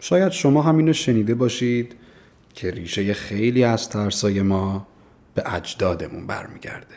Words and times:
شاید 0.00 0.32
شما 0.32 0.62
همینو 0.62 0.92
شنیده 0.92 1.34
باشید 1.34 1.96
که 2.54 2.70
ریشه 2.70 3.14
خیلی 3.14 3.64
از 3.64 3.88
ترسای 3.88 4.42
ما 4.42 4.86
به 5.34 5.54
اجدادمون 5.54 6.26
برمیگرده 6.26 6.94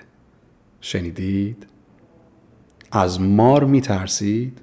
شنیدید؟ 0.82 1.68
از 2.92 3.22
مار 3.22 3.64
میترسید؟ 3.64 4.60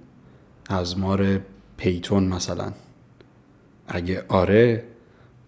از 0.69 0.99
مار 0.99 1.41
پیتون 1.77 2.25
مثلا 2.25 2.73
اگه 3.89 4.25
آره 4.29 4.85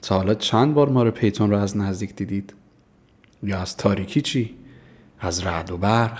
تا 0.02 0.16
حالا 0.16 0.34
چند 0.34 0.74
بار 0.74 0.88
مار 0.88 1.10
پیتون 1.10 1.50
رو 1.50 1.56
از 1.56 1.76
نزدیک 1.76 2.16
دیدید؟ 2.16 2.54
یا 3.42 3.58
از 3.58 3.76
تاریکی 3.76 4.20
چی؟ 4.20 4.56
از 5.18 5.46
رعد 5.46 5.70
و 5.70 5.76
برق؟ 5.76 6.18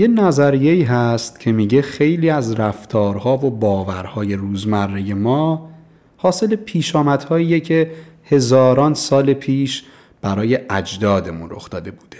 یه 0.00 0.08
نظریه 0.08 0.92
هست 0.92 1.40
که 1.40 1.52
میگه 1.52 1.82
خیلی 1.82 2.30
از 2.30 2.54
رفتارها 2.54 3.46
و 3.46 3.50
باورهای 3.50 4.34
روزمره 4.34 5.14
ما 5.14 5.70
حاصل 6.16 6.56
پیشامدهاییه 6.56 7.60
که 7.60 7.90
هزاران 8.24 8.94
سال 8.94 9.32
پیش 9.32 9.84
برای 10.20 10.58
اجدادمون 10.70 11.50
رخ 11.50 11.70
داده 11.70 11.90
بوده. 11.90 12.16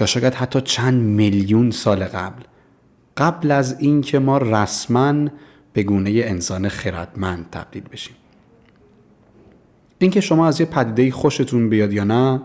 یا 0.00 0.06
شاید 0.06 0.34
حتی 0.34 0.60
چند 0.60 1.02
میلیون 1.02 1.70
سال 1.70 2.04
قبل. 2.04 2.42
قبل 3.16 3.50
از 3.50 3.76
اینکه 3.80 4.18
ما 4.18 4.38
رسما 4.38 5.28
به 5.72 5.82
گونه 5.82 6.10
انسان 6.10 6.68
خردمند 6.68 7.46
تبدیل 7.52 7.84
بشیم. 7.92 8.16
اینکه 9.98 10.20
شما 10.20 10.48
از 10.48 10.60
یه 10.60 10.66
پدیده 10.66 11.10
خوشتون 11.10 11.68
بیاد 11.68 11.92
یا 11.92 12.04
نه 12.04 12.40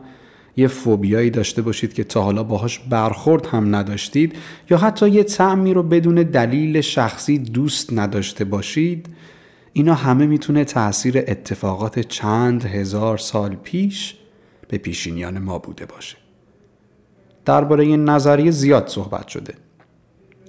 یه 0.58 0.68
فوبیایی 0.68 1.30
داشته 1.30 1.62
باشید 1.62 1.94
که 1.94 2.04
تا 2.04 2.22
حالا 2.22 2.44
باهاش 2.44 2.80
برخورد 2.80 3.46
هم 3.46 3.76
نداشتید 3.76 4.36
یا 4.70 4.78
حتی 4.78 5.10
یه 5.10 5.24
تعمی 5.24 5.74
رو 5.74 5.84
بدون 5.84 6.16
دلیل 6.16 6.82
شخصی 6.82 7.38
دوست 7.38 7.94
نداشته 7.94 8.46
باشید 8.46 9.08
اینا 9.74 9.94
همه 9.94 10.26
می‌تونه 10.26 10.64
تاثیر 10.64 11.18
اتفاقات 11.18 12.00
چند 12.00 12.66
هزار 12.66 13.18
سال 13.18 13.56
پیش 13.56 14.16
به 14.68 14.78
پیشینیان 14.78 15.40
ما 15.40 15.60
بوده 15.60 15.86
باشه. 15.86 16.18
درباره 17.46 17.84
این 17.84 18.10
نظریه 18.10 18.52
زیاد 18.52 18.88
صحبت 18.88 19.28
شده. 19.28 19.54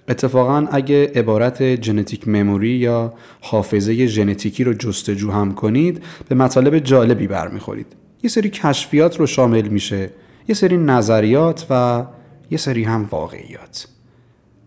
اتفاقا 0.08 0.66
اگه 0.70 1.12
عبارت 1.14 1.82
ژنتیک 1.82 2.28
مموری 2.28 2.70
یا 2.70 3.14
حافظه 3.40 4.06
ژنتیکی 4.06 4.64
رو 4.64 4.72
جستجو 4.72 5.30
هم 5.30 5.54
کنید 5.54 6.02
به 6.28 6.34
مطالب 6.34 6.78
جالبی 6.78 7.26
برمیخورید. 7.26 8.05
یه 8.26 8.30
سری 8.30 8.50
کشفیات 8.50 9.20
رو 9.20 9.26
شامل 9.26 9.68
میشه 9.68 10.10
یه 10.48 10.54
سری 10.54 10.76
نظریات 10.76 11.66
و 11.70 12.04
یه 12.50 12.58
سری 12.58 12.84
هم 12.84 13.08
واقعیات. 13.10 13.88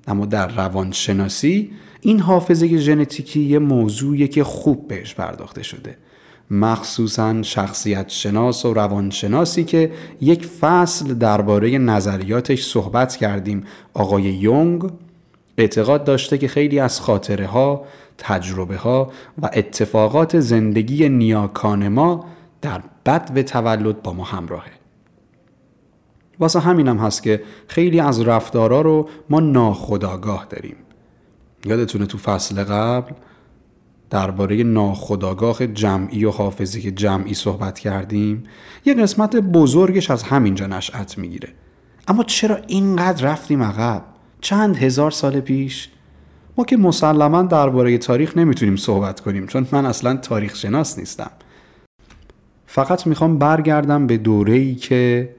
اما 0.07 0.25
در 0.25 0.47
روانشناسی 0.47 1.71
این 2.01 2.19
حافظه 2.19 2.77
ژنتیکی 2.77 3.39
یه 3.39 3.59
موضوعیه 3.59 4.27
که 4.27 4.43
خوب 4.43 4.87
بهش 4.87 5.13
پرداخته 5.15 5.63
شده. 5.63 5.97
مخصوصا 6.51 7.43
شخصیت 7.43 8.09
شناس 8.09 8.65
و 8.65 8.73
روانشناسی 8.73 9.63
که 9.63 9.91
یک 10.21 10.45
فصل 10.45 11.13
درباره 11.13 11.77
نظریاتش 11.77 12.65
صحبت 12.65 13.15
کردیم. 13.15 13.63
آقای 13.93 14.23
یونگ 14.23 14.91
اعتقاد 15.57 16.03
داشته 16.03 16.37
که 16.37 16.47
خیلی 16.47 16.79
از 16.79 17.01
خاطره 17.01 17.47
ها، 17.47 17.85
تجربه 18.17 18.77
ها 18.77 19.11
و 19.41 19.49
اتفاقات 19.53 20.39
زندگی 20.39 21.09
نیاکان 21.09 21.87
ما 21.87 22.25
در 22.61 22.81
بد 23.05 23.31
و 23.35 23.43
تولد 23.43 24.01
با 24.03 24.13
ما 24.13 24.23
همراهه. 24.23 24.71
واسه 26.39 26.59
همینم 26.59 26.97
هست 26.97 27.23
که 27.23 27.43
خیلی 27.67 27.99
از 27.99 28.21
رفتارا 28.21 28.81
رو 28.81 29.09
ما 29.29 29.39
ناخداگاه 29.39 30.47
داریم. 30.49 30.75
یادتونه 31.65 32.05
تو 32.05 32.17
فصل 32.17 32.63
قبل 32.63 33.13
درباره 34.09 34.63
ناخداگاه 34.63 35.67
جمعی 35.67 36.25
و 36.25 36.31
حافظه 36.31 36.91
جمعی 36.91 37.33
صحبت 37.33 37.79
کردیم 37.79 38.43
یه 38.85 38.93
قسمت 38.93 39.35
بزرگش 39.35 40.11
از 40.11 40.23
همینجا 40.23 40.67
نشأت 40.67 41.17
می‌گیره. 41.17 41.49
اما 42.07 42.23
چرا 42.23 42.55
اینقدر 42.67 43.31
رفتیم 43.31 43.63
عقب؟ 43.63 44.03
چند 44.41 44.77
هزار 44.77 45.11
سال 45.11 45.39
پیش؟ 45.39 45.89
ما 46.57 46.65
که 46.65 46.77
مسلما 46.77 47.41
درباره 47.41 47.97
تاریخ 47.97 48.37
نمی‌تونیم 48.37 48.75
صحبت 48.75 49.19
کنیم 49.19 49.47
چون 49.47 49.67
من 49.71 49.85
اصلا 49.85 50.15
تاریخ 50.15 50.55
شناس 50.55 50.99
نیستم. 50.99 51.31
فقط 52.71 53.07
می‌خوام 53.07 53.37
برگردم 53.37 54.07
به 54.07 54.17
دوره 54.17 54.53
ای 54.53 54.75
که 54.75 55.29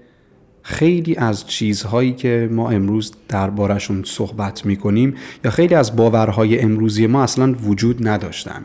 خیلی 0.62 1.16
از 1.16 1.46
چیزهایی 1.46 2.12
که 2.12 2.48
ما 2.52 2.70
امروز 2.70 3.12
دربارشون 3.28 4.02
صحبت 4.06 4.66
می‌کنیم 4.66 5.14
یا 5.44 5.50
خیلی 5.50 5.74
از 5.74 5.96
باورهای 5.96 6.60
امروزی 6.60 7.06
ما 7.06 7.22
اصلا 7.22 7.52
وجود 7.52 8.08
نداشتن. 8.08 8.64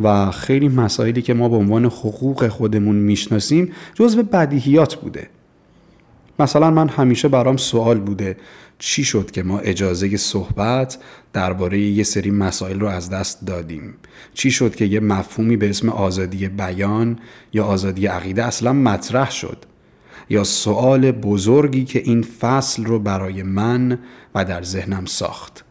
و 0.00 0.30
خیلی 0.30 0.68
مسائلی 0.68 1.22
که 1.22 1.34
ما 1.34 1.48
به 1.48 1.56
عنوان 1.56 1.84
حقوق 1.84 2.48
خودمون 2.48 2.96
می‌شناسیم 2.96 3.72
جزو 3.94 4.22
بدیهیات 4.22 4.94
بوده. 4.94 5.28
مثلا 6.38 6.70
من 6.70 6.88
همیشه 6.88 7.28
برام 7.28 7.56
سوال 7.56 8.00
بوده 8.00 8.36
چی 8.78 9.04
شد 9.04 9.30
که 9.30 9.42
ما 9.42 9.58
اجازه 9.58 10.16
صحبت 10.16 10.98
درباره 11.32 11.78
یه 11.80 12.04
سری 12.04 12.30
مسائل 12.30 12.80
رو 12.80 12.86
از 12.86 13.10
دست 13.10 13.46
دادیم؟ 13.46 13.94
چی 14.34 14.50
شد 14.50 14.74
که 14.74 14.84
یه 14.84 15.00
مفهومی 15.00 15.56
به 15.56 15.70
اسم 15.70 15.88
آزادی 15.88 16.48
بیان 16.48 17.18
یا 17.52 17.64
آزادی 17.64 18.06
عقیده 18.06 18.44
اصلا 18.44 18.72
مطرح 18.72 19.30
شد؟ 19.30 19.64
یا 20.30 20.44
سوال 20.44 21.12
بزرگی 21.12 21.84
که 21.84 22.02
این 22.04 22.22
فصل 22.22 22.84
رو 22.84 22.98
برای 22.98 23.42
من 23.42 23.98
و 24.34 24.44
در 24.44 24.62
ذهنم 24.62 25.04
ساخت؟ 25.04 25.64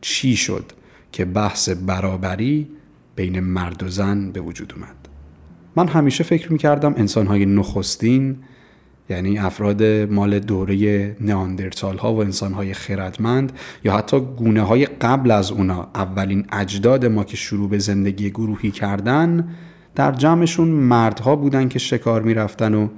چی 0.00 0.36
شد 0.36 0.72
که 1.12 1.24
بحث 1.24 1.68
برابری 1.68 2.68
بین 3.16 3.40
مرد 3.40 3.82
و 3.82 3.88
زن 3.88 4.30
به 4.30 4.40
وجود 4.40 4.72
اومد؟ 4.76 4.96
من 5.76 5.88
همیشه 5.88 6.24
فکر 6.24 6.52
می‌کردم 6.52 6.94
انسانهای 6.96 7.46
نخستین 7.46 8.36
یعنی 9.10 9.38
افراد 9.38 9.82
مال 9.84 10.38
دوره 10.38 11.16
نیاندرتال 11.20 11.98
ها 11.98 12.14
و 12.14 12.20
انسان 12.20 12.52
های 12.52 12.74
خردمند 12.74 13.52
یا 13.84 13.96
حتی 13.96 14.20
گونه 14.20 14.62
های 14.62 14.86
قبل 14.86 15.30
از 15.30 15.50
اونا 15.50 15.88
اولین 15.94 16.46
اجداد 16.52 17.06
ما 17.06 17.24
که 17.24 17.36
شروع 17.36 17.68
به 17.68 17.78
زندگی 17.78 18.30
گروهی 18.30 18.70
کردن 18.70 19.48
در 19.94 20.12
جمعشون 20.12 20.68
مردها 20.68 21.36
بودن 21.36 21.68
که 21.68 21.78
شکار 21.78 22.22
می‌رفتن 22.22 22.74
و 22.74 22.88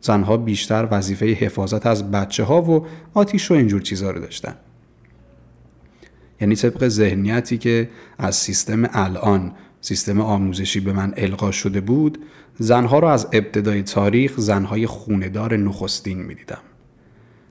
زنها 0.00 0.36
بیشتر 0.36 0.88
وظیفه 0.90 1.26
حفاظت 1.26 1.86
از 1.86 2.10
بچه 2.10 2.44
ها 2.44 2.62
و 2.62 2.86
آتیش 3.14 3.50
و 3.50 3.54
اینجور 3.54 3.82
چیزها 3.82 4.10
رو 4.10 4.20
داشتن. 4.20 4.54
یعنی 6.40 6.56
طبق 6.56 6.88
ذهنیتی 6.88 7.58
که 7.58 7.90
از 8.18 8.36
سیستم 8.36 8.88
الان 8.92 9.52
سیستم 9.80 10.20
آموزشی 10.20 10.80
به 10.80 10.92
من 10.92 11.14
القا 11.16 11.50
شده 11.50 11.80
بود 11.80 12.18
زنها 12.58 12.98
رو 12.98 13.08
از 13.08 13.28
ابتدای 13.32 13.82
تاریخ 13.82 14.34
زنهای 14.36 14.86
خوندار 14.86 15.56
نخستین 15.56 16.22
می‌دیدم. 16.22 16.58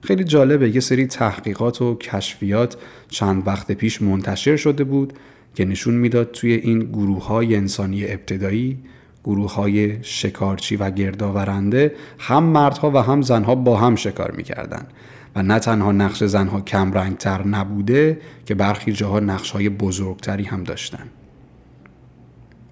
خیلی 0.02 0.24
جالبه 0.24 0.70
یه 0.70 0.80
سری 0.80 1.08
تحقیقات 1.08 1.82
و 1.82 1.96
کشفیات 1.96 2.78
چند 3.10 3.48
وقت 3.48 3.72
پیش 3.72 4.02
منتشر 4.02 4.56
شده 4.56 4.84
بود 4.84 5.14
که 5.56 5.66
نشون 5.66 5.94
می‌داد 5.94 6.32
توی 6.32 6.54
این 6.54 6.80
گروه 6.80 7.26
های 7.26 7.56
انسانی 7.56 8.06
ابتدایی 8.06 8.78
گروه 9.24 9.54
های 9.54 10.04
شکارچی 10.04 10.76
و 10.76 10.92
گردآورنده 10.92 11.96
هم 12.20 12.44
مردها 12.44 12.92
و 12.92 12.98
هم 12.98 13.22
زنها 13.22 13.56
با 13.56 13.78
هم 13.78 13.96
شکار 13.96 14.32
می‌کردن. 14.32 14.88
و 15.36 15.44
نه 15.44 15.60
تنها 15.60 15.92
نقش 15.92 16.24
زنها 16.24 16.62
کم 16.62 16.94
رنگتر 16.94 17.48
نبوده 17.48 18.22
که 18.46 18.56
برخی 18.56 18.92
جاها 18.92 19.20
نقش 19.20 19.52
های 19.52 19.70
بزرگتری 19.70 20.44
هم 20.44 20.64
داشتن. 20.64 21.08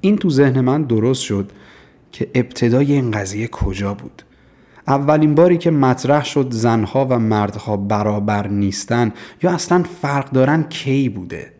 این 0.02 0.18
تو 0.18 0.30
ذهن 0.30 0.62
من 0.62 0.84
درست 0.84 1.22
شد 1.22 1.52
که 2.16 2.30
ابتدای 2.36 2.94
این 2.94 3.12
قضیه 3.12 3.48
کجا 3.48 3.94
بود. 3.94 4.22
اولین 4.88 5.36
باری 5.36 5.58
که 5.58 5.72
مطرح 5.72 6.26
شد 6.26 6.52
زنها 6.52 7.08
و 7.10 7.20
مردها 7.20 7.78
برابر 7.78 8.48
نیستن 8.48 9.14
یا 9.44 9.52
اصلا 9.52 9.84
فرق 10.02 10.32
دارن 10.32 10.64
کی 10.64 11.10
بوده. 11.10 11.52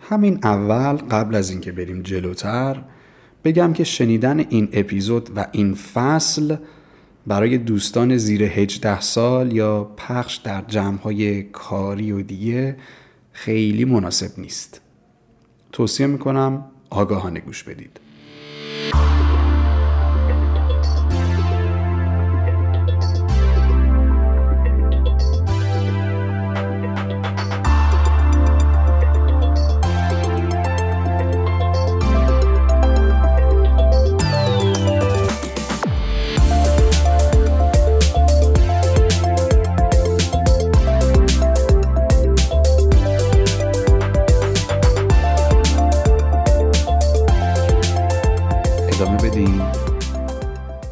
همین 0.00 0.38
اول 0.42 0.96
قبل 0.96 1.34
از 1.34 1.50
اینکه 1.50 1.72
بریم 1.72 2.02
جلوتر 2.02 2.82
بگم 3.44 3.72
که 3.72 3.84
شنیدن 3.84 4.38
این 4.38 4.68
اپیزود 4.72 5.30
و 5.36 5.46
این 5.52 5.74
فصل 5.74 6.56
برای 7.26 7.58
دوستان 7.58 8.16
زیر 8.16 8.42
18 8.42 9.00
سال 9.00 9.52
یا 9.52 9.84
پخش 9.84 10.36
در 10.36 10.62
جمعهای 10.68 11.42
کاری 11.42 12.12
و 12.12 12.22
دیگه 12.22 12.76
خیلی 13.32 13.84
مناسب 13.84 14.38
نیست. 14.38 14.80
توصیه 15.72 16.06
می‌کنم 16.06 16.64
آگاهانه 16.90 17.40
گوش 17.40 17.64
بدید. 17.64 18.00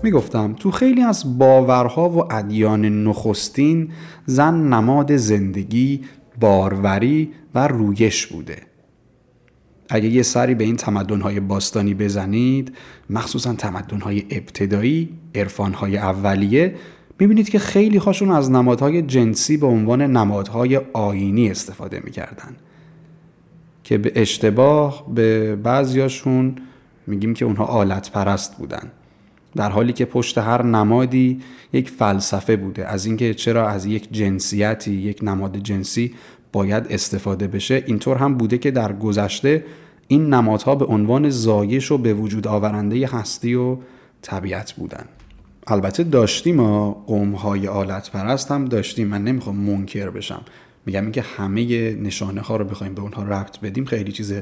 می‌گفتم 0.08 0.54
تو 0.58 0.70
خیلی 0.70 1.02
از 1.02 1.38
باورها 1.38 2.08
و 2.08 2.32
ادیان 2.32 3.04
نخستین 3.04 3.90
زن 4.26 4.54
نماد 4.54 5.16
زندگی، 5.16 6.00
باروری 6.40 7.32
و 7.54 7.68
رویش 7.68 8.26
بوده. 8.26 8.56
اگه 9.88 10.08
یه 10.08 10.22
سری 10.22 10.54
به 10.54 10.64
این 10.64 10.76
تمدن‌های 10.76 11.40
باستانی 11.40 11.94
بزنید 11.94 12.76
مخصوصا 13.10 13.54
تمدن‌های 13.54 14.24
ابتدایی 14.30 15.08
عرفان‌های 15.34 15.98
اولیه 15.98 16.74
می‌بینید 17.18 17.48
که 17.48 17.58
خیلی 17.58 17.98
هاشون 17.98 18.30
از 18.30 18.50
نمادهای 18.50 19.02
جنسی 19.02 19.56
به 19.56 19.66
عنوان 19.66 20.02
نمادهای 20.02 20.80
آینی 20.92 21.50
استفاده 21.50 22.00
می‌کردن. 22.04 22.56
که 23.84 23.98
به 23.98 24.12
اشتباه 24.14 25.14
به 25.14 25.56
بعضیاشون 25.56 26.56
میگیم 27.06 27.34
که 27.34 27.44
اونها 27.44 27.64
آلت 27.64 28.10
پرست 28.12 28.56
بودن. 28.58 28.92
در 29.56 29.70
حالی 29.70 29.92
که 29.92 30.04
پشت 30.04 30.38
هر 30.38 30.62
نمادی 30.62 31.40
یک 31.72 31.90
فلسفه 31.90 32.56
بوده. 32.56 32.86
از 32.86 33.06
اینکه 33.06 33.34
چرا 33.34 33.68
از 33.68 33.86
یک 33.86 34.08
جنسیتی 34.12 34.92
یک 34.92 35.18
نماد 35.22 35.56
جنسی 35.56 36.14
باید 36.52 36.86
استفاده 36.90 37.46
بشه 37.46 37.84
اینطور 37.86 38.16
هم 38.16 38.34
بوده 38.34 38.58
که 38.58 38.70
در 38.70 38.92
گذشته 38.92 39.64
این 40.08 40.34
نمادها 40.34 40.74
به 40.74 40.84
عنوان 40.84 41.30
زایش 41.30 41.92
و 41.92 41.98
به 41.98 42.14
وجود 42.14 42.46
آورنده 42.46 43.06
هستی 43.06 43.54
و 43.54 43.76
طبیعت 44.22 44.72
بودن. 44.72 45.04
البته 45.66 46.04
داشتیم 46.04 46.56
ما 46.56 46.90
قومهای 46.90 47.68
آلت 47.68 48.10
پرست 48.10 48.50
هم 48.50 48.64
داشتیم. 48.64 49.08
من 49.08 49.24
نمی‌خوام 49.24 49.56
منکر 49.56 50.10
بشم. 50.10 50.42
میگم 50.86 51.02
اینکه 51.02 51.22
همه 51.22 51.92
نشانه 51.94 52.40
ها 52.40 52.56
رو 52.56 52.64
بخوایم 52.64 52.94
به 52.94 53.02
اونها 53.02 53.22
ربط 53.22 53.60
بدیم 53.60 53.84
خیلی 53.84 54.12
چیز 54.12 54.32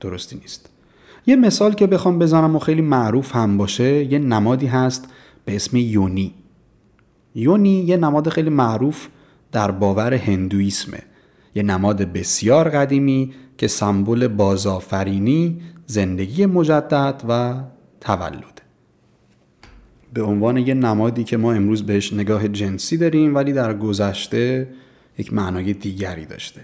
درستی 0.00 0.36
نیست. 0.36 0.75
یه 1.26 1.36
مثال 1.36 1.72
که 1.72 1.86
بخوام 1.86 2.18
بزنم 2.18 2.56
و 2.56 2.58
خیلی 2.58 2.82
معروف 2.82 3.36
هم 3.36 3.58
باشه 3.58 4.04
یه 4.04 4.18
نمادی 4.18 4.66
هست 4.66 5.08
به 5.44 5.56
اسم 5.56 5.76
یونی. 5.76 6.34
یونی 7.34 7.80
یه 7.80 7.96
نماد 7.96 8.28
خیلی 8.28 8.50
معروف 8.50 9.06
در 9.52 9.70
باور 9.70 10.14
هندویسمه. 10.14 11.02
یه 11.54 11.62
نماد 11.62 12.02
بسیار 12.02 12.68
قدیمی 12.68 13.32
که 13.58 13.66
سمبل 13.66 14.28
بازآفرینی 14.28 15.60
زندگی 15.86 16.46
مجدد 16.46 17.22
و 17.28 17.54
تولد. 18.00 18.62
به 20.14 20.22
عنوان 20.22 20.56
یه 20.56 20.74
نمادی 20.74 21.24
که 21.24 21.36
ما 21.36 21.52
امروز 21.52 21.82
بهش 21.82 22.12
نگاه 22.12 22.48
جنسی 22.48 22.96
داریم 22.96 23.34
ولی 23.34 23.52
در 23.52 23.74
گذشته 23.74 24.68
یک 25.18 25.32
معنای 25.32 25.72
دیگری 25.72 26.26
داشته. 26.26 26.60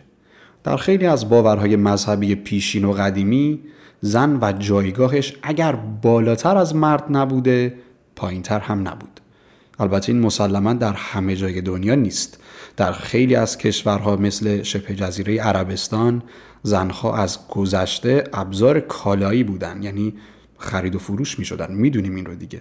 در 0.65 0.77
خیلی 0.77 1.07
از 1.07 1.29
باورهای 1.29 1.77
مذهبی 1.77 2.35
پیشین 2.35 2.85
و 2.85 2.93
قدیمی 2.93 3.61
زن 4.05 4.39
و 4.43 4.53
جایگاهش 4.53 5.37
اگر 5.43 5.73
بالاتر 6.03 6.57
از 6.57 6.75
مرد 6.75 7.05
نبوده 7.11 7.75
پایینتر 8.17 8.59
هم 8.59 8.89
نبود. 8.89 9.21
البته 9.79 10.13
این 10.13 10.23
مسلما 10.23 10.73
در 10.73 10.93
همه 10.93 11.37
جای 11.37 11.61
دنیا 11.61 11.95
نیست. 11.95 12.39
در 12.77 12.93
خیلی 12.93 13.35
از 13.35 13.59
کشورها 13.59 14.17
مثل 14.17 14.63
شبه 14.63 14.95
جزیره 14.95 15.41
عربستان 15.41 16.23
زنها 16.63 17.17
از 17.17 17.39
گذشته 17.49 18.25
ابزار 18.33 18.81
کالایی 18.81 19.45
بودن 19.45 19.83
یعنی 19.83 20.15
خرید 20.59 20.95
و 20.95 20.99
فروش 20.99 21.39
می 21.39 21.45
شدن 21.45 21.75
می‌دونیم 21.75 22.15
این 22.15 22.27
رو 22.27 22.35
دیگه. 22.35 22.61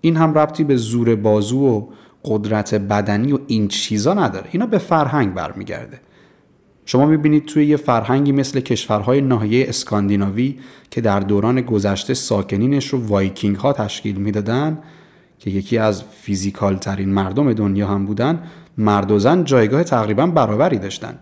این 0.00 0.16
هم 0.16 0.34
ربطی 0.34 0.64
به 0.64 0.76
زور 0.76 1.16
بازو 1.16 1.58
و 1.58 1.86
قدرت 2.24 2.74
بدنی 2.74 3.32
و 3.32 3.38
این 3.46 3.68
چیزا 3.68 4.14
نداره. 4.14 4.48
اینا 4.52 4.66
به 4.66 4.78
فرهنگ 4.78 5.34
برمیگرده. 5.34 6.00
شما 6.90 7.06
می‌بینید 7.06 7.44
توی 7.44 7.66
یه 7.66 7.76
فرهنگی 7.76 8.32
مثل 8.32 8.60
کشورهای 8.60 9.20
ناحیه 9.20 9.68
اسکاندیناوی 9.68 10.58
که 10.90 11.00
در 11.00 11.20
دوران 11.20 11.60
گذشته 11.60 12.14
ساکنینش 12.14 12.86
رو 12.86 13.06
وایکینگ 13.06 13.56
ها 13.56 13.72
تشکیل 13.72 14.16
می‌دادن 14.16 14.78
که 15.38 15.50
یکی 15.50 15.78
از 15.78 16.02
physical 16.02 16.76
ترین 16.76 17.08
مردم 17.08 17.52
دنیا 17.52 17.88
هم 17.88 18.06
بودن 18.06 18.42
مرد 18.78 19.10
و 19.10 19.18
زن 19.18 19.44
جایگاه 19.44 19.84
تقریبا 19.84 20.26
برابری 20.26 20.78
داشتن. 20.78 21.18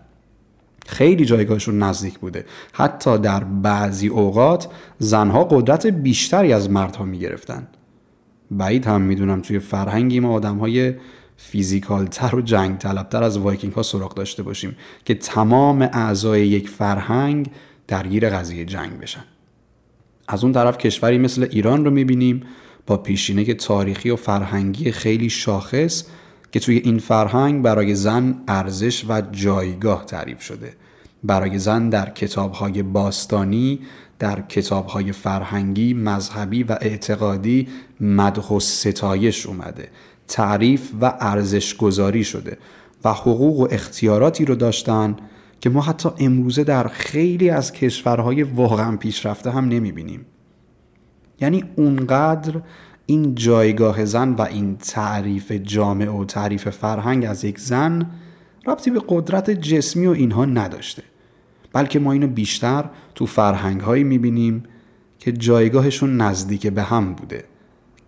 خیلی 0.85 1.25
جایگاهشون 1.25 1.83
نزدیک 1.83 2.19
بوده. 2.19 2.45
حتی 2.73 3.17
در 3.17 3.43
بعضی 3.43 4.07
اوقات 4.07 4.67
زنها 4.99 5.43
قدرت 5.43 5.87
بیشتری 5.87 6.53
از 6.53 6.69
مردها 6.69 7.05
می‌گرفتن. 7.05 7.67
بعید 8.51 8.85
هم 8.85 9.01
می‌دونم 9.01 9.41
توی 9.41 9.59
فرهنگی 9.59 10.19
ما 10.19 10.31
آدم 10.31 10.57
های 10.57 10.93
physical 11.41 12.07
تر 12.07 12.35
و 12.35 12.41
جنگ 12.41 12.77
طلبتر 12.77 13.23
از 13.23 13.37
وایکینگ 13.37 13.73
ها 13.73 13.83
سراغ 13.83 14.13
داشته 14.13 14.43
باشیم 14.43 14.75
که 15.05 15.15
تمام 15.15 15.81
اعضای 15.81 16.47
یک 16.47 16.69
فرهنگ 16.69 17.49
درگیر 17.87 18.29
قضیه 18.29 18.65
جنگ 18.65 18.99
بشن. 18.99 19.23
از 20.27 20.43
اون 20.43 20.53
طرف 20.53 20.77
کشوری 20.77 21.17
مثل 21.17 21.47
ایران 21.51 21.85
رو 21.85 21.91
می‌بینیم 21.91 22.43
با 22.87 22.97
پیشینه 22.97 23.53
تاریخی 23.53 24.09
و 24.09 24.15
فرهنگی 24.15 24.91
خیلی 24.91 25.29
شاخص 25.29 26.03
که 26.51 26.59
توی 26.59 26.77
این 26.77 26.99
فرهنگ 26.99 27.61
برای 27.61 27.95
زن 27.95 28.35
ارزش 28.47 29.05
و 29.09 29.21
جایگاه 29.21 30.05
تعریف 30.05 30.41
شده. 30.41 30.73
برای 31.23 31.59
زن 31.59 31.89
در 31.89 32.09
کتابهای 32.09 32.83
باستانی 32.83 33.79
در 34.19 34.41
کتابهای 34.41 35.11
فرهنگی 35.11 35.93
مذهبی 35.93 36.63
و 36.63 36.77
اعتقادی 36.81 37.67
مدح 37.99 38.47
و 38.47 38.59
ستایش 38.59 39.45
اومده. 39.45 39.87
تعریف 40.29 40.91
و 41.01 41.13
ارزش 41.19 41.77
گذاری 41.77 42.23
شده 42.23 42.57
و 43.03 43.13
حقوق 43.13 43.59
و 43.59 43.67
اختیاراتی 43.71 44.45
رو 44.45 44.55
داشتن 44.55 45.15
که 45.61 45.69
ما 45.69 45.81
حتی 45.81 46.09
امروزه 46.19 46.63
در 46.63 46.87
خیلی 46.87 47.49
از 47.49 47.71
کشورهای 47.71 48.43
واقعا 48.43 48.97
پیشرفته 48.97 49.51
هم 49.51 49.67
نمی‌بینیم. 49.67 50.25
یعنی 51.41 51.63
اونقدر 51.75 52.61
این 53.05 53.35
جایگاه 53.35 54.05
زن 54.05 54.33
و 54.33 54.41
این 54.41 54.77
تعریف 54.77 55.51
جامعه 55.51 56.09
و 56.09 56.25
تعریف 56.25 56.69
فرهنگ 56.69 57.25
از 57.25 57.43
یک 57.43 57.59
زن 57.59 58.09
ربطی 58.67 58.91
به 58.91 59.01
قدرت 59.07 59.49
جسمی 59.49 60.07
و 60.07 60.11
اینها 60.11 60.45
نداشته. 60.45 61.03
بلکه 61.73 61.99
ما 61.99 62.11
اینو 62.11 62.27
بیشتر 62.27 62.85
تو 63.15 63.25
فرهنگ 63.25 63.81
هایی 63.81 64.03
می‌بینیم 64.03 64.63
که 65.19 65.31
جایگاهشون 65.31 66.17
نزدیک 66.21 66.67
به 66.67 66.83
هم 66.83 67.13
بوده. 67.13 67.43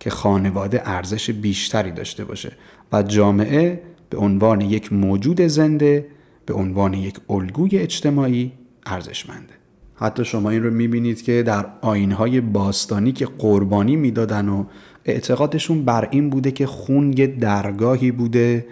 که 0.02 0.10
خانواده 0.10 0.82
ارزش 0.84 1.30
بیشتری 1.30 1.92
داشته 1.92 2.24
باشه 2.24 2.52
و 2.92 3.02
جامعه 3.02 3.82
به 4.10 4.18
عنوان 4.18 4.60
یک 4.60 4.92
موجود 4.92 5.40
زنده 5.40 6.06
به 6.46 6.54
عنوان 6.54 6.94
یک 6.94 7.14
الگوی 7.30 7.78
اجتماعی 7.78 8.52
ارزشمنده. 8.86 9.54
حتی 9.94 10.24
شما 10.24 10.50
این 10.50 10.62
رو 10.62 10.70
می‌بینید 10.70 11.22
که 11.22 11.42
در 11.42 11.66
آینهای 11.80 12.40
باستانی 12.40 13.12
که 13.12 13.26
قربانی 13.38 13.96
می‌دادن 13.96 14.48
و 14.48 14.64
اعتقادشون 15.04 15.84
بر 15.84 16.08
این 16.10 16.30
بوده 16.30 16.50
که 16.50 16.66
خون 16.66 17.12
یه 17.18 17.26
درگاهی 17.26 18.10
بوده 18.10 18.66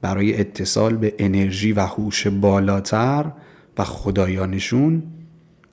برای 0.00 0.40
اتصال 0.40 0.96
به 0.96 1.14
انرژی 1.18 1.72
و 1.72 1.80
هوش 1.80 2.26
بالاتر 2.26 3.32
و 3.78 3.84
خدایانشون 3.84 5.02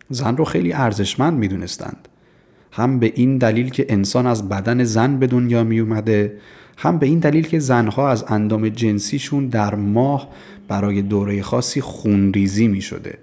زن 0.09 0.37
رو 0.37 0.45
خیلی 0.45 0.73
ارزشمند 0.73 1.37
می‌دونستند. 1.37 2.07
هم 2.73 2.99
به 2.99 3.11
این 3.15 3.37
دلیل 3.37 3.69
که 3.69 3.85
انسان 3.89 4.27
از 4.27 4.49
بدن 4.49 4.83
زن 4.83 5.17
به 5.17 5.27
دنیا 5.27 5.63
می 5.63 5.79
اومده 5.79 6.37
هم 6.77 6.99
به 6.99 7.05
این 7.05 7.19
دلیل 7.19 7.47
که 7.47 7.59
زنها 7.59 8.09
از 8.09 8.25
اندام 8.27 8.69
جنسیشون 8.69 9.47
در 9.47 9.75
ماه 9.75 10.29
برای 10.67 11.01
دوره 11.01 11.41
خاصی 11.41 11.81
خونریزی 11.81 12.67
می 12.67 12.81
شده 12.81 13.17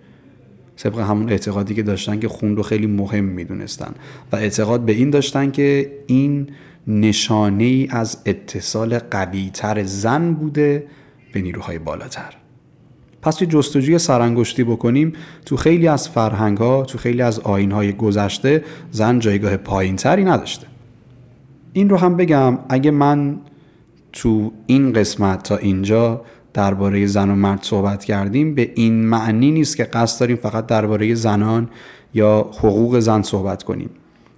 طبق 0.77 0.99
همون 0.99 1.31
اعتقادی 1.31 1.75
که 1.75 1.83
داشتن 1.83 2.21
که 2.21 2.29
خون 2.29 2.57
رو 2.57 2.63
خیلی 2.63 2.87
مهم 2.87 3.25
می‌دونستن 3.25 3.95
و 4.33 4.37
اعتقاد 4.37 4.81
به 4.81 4.93
این 4.93 5.11
داشتن 5.11 5.51
که 5.51 5.93
این 6.07 6.49
نشانه 6.87 7.65
ای 7.65 7.89
از 7.91 8.19
اتصال 8.27 8.99
قویتر 8.99 9.85
زن 9.85 10.35
بوده 10.35 10.87
به 11.33 11.43
نیروهای 11.43 11.79
بالاتر. 11.79 12.40
پس 13.23 13.43
یه 13.43 13.49
جستجوی 13.49 13.99
سرانگشتی 13.99 14.65
بکنیم 14.65 15.13
تو 15.47 15.57
خیلی 15.57 15.89
از 15.89 16.09
فرهنگ 16.09 16.59
ها 16.59 16.85
تو 16.85 16.99
خیلی 16.99 17.23
از 17.23 17.41
آین 17.41 17.73
های 17.73 17.93
گذشته 17.93 18.65
زن 18.91 19.19
جایگاه 19.19 19.57
پایین 19.57 19.97
تری 19.97 20.25
نداشته. 20.25 20.67
این 21.73 21.91
رو 21.91 21.97
هم 21.97 22.17
بگم 22.17 22.59
اگه 22.69 22.91
من 22.91 23.39
تو 24.13 24.53
این 24.67 24.93
قسمت 24.93 25.43
تا 25.43 25.57
اینجا 25.57 26.25
درباره 26.55 27.07
زن 27.07 27.31
و 27.31 27.35
مرد 27.35 27.63
صحبت 27.63 28.05
کردیم 28.05 28.55
به 28.55 28.73
این 28.75 29.05
معنی 29.05 29.51
نیست 29.51 29.77
که 29.77 29.85
قصد 29.85 30.21
داریم 30.21 30.37
فقط 30.37 30.67
درباره 30.67 31.15
زنان 31.15 31.69
یا 32.15 32.51
حقوق 32.59 32.99
زن 32.99 33.23
صحبت 33.23 33.63
کنیم. 33.63 33.91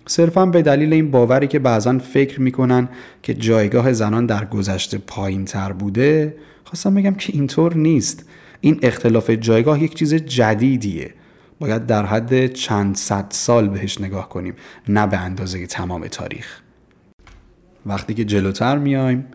صرفا 0.06 0.46
به 0.46 0.62
دلیل 0.62 0.92
این 0.92 1.10
باوری 1.10 1.46
که 1.46 1.58
بعضا 1.58 1.98
فکر 1.98 2.40
می‌کنن 2.40 2.88
که 3.22 3.34
جایگاه 3.34 3.92
زنان 3.92 4.26
در 4.26 4.44
گذشته 4.44 4.98
پایین 4.98 5.44
تر 5.44 5.72
بوده 5.72 6.34
خواستم 6.64 6.94
بگم 6.94 7.14
که 7.14 7.32
اینطور 7.32 7.76
نیست. 7.76 8.24
این 8.64 8.78
اختلاف 8.83 9.31
جایگاه 9.31 9.83
یک 9.83 9.95
چیز 9.95 10.14
جدیدیه. 10.14 11.14
باید 11.59 11.87
در 11.87 12.07
حد 12.07 12.47
چند 12.47 12.97
صد 12.97 13.26
سال 13.31 13.69
بهش 13.69 14.00
نگاه 14.00 14.28
کنیم 14.28 14.54
نه 14.88 15.07
به 15.07 15.19
اندازه 15.19 15.66
تمام 15.66 16.07
تاریخ. 16.07 16.61
وقتی 17.87 18.14
که 18.14 18.25
جلوتر 18.25 18.78
میایم 18.78 19.26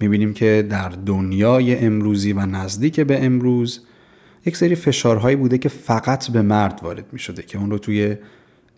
می‌بینیم 0.00 0.34
که 0.34 0.66
در 0.70 0.88
دنیای 0.88 1.78
امروزی 1.78 2.32
و 2.32 2.46
نزدیک 2.46 3.00
به 3.00 3.24
امروز 3.24 3.80
یک 4.46 4.56
سری 4.56 4.74
فشارهایی 4.74 5.36
بوده 5.36 5.58
که 5.58 5.68
فقط 5.68 6.30
به 6.30 6.42
مرد 6.42 6.80
وارد 6.82 7.12
می‌شده 7.12 7.42
که 7.42 7.58
اون 7.58 7.70
رو 7.70 7.78
توی 7.78 8.16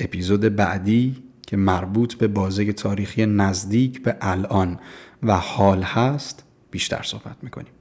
اپیزود 0.00 0.57
بعدی 0.57 1.16
که 1.47 1.57
مربوط 1.57 2.14
به 2.14 2.28
بازه 2.28 2.73
تاریخی 2.73 3.26
نزدیک 3.26 4.02
به 4.02 4.16
الان 4.21 4.78
و 5.23 5.37
حال 5.37 5.83
هست 5.83 6.45
بیشتر 6.71 7.02
صحبت 7.02 7.37
می‌کنیم. 7.42 7.73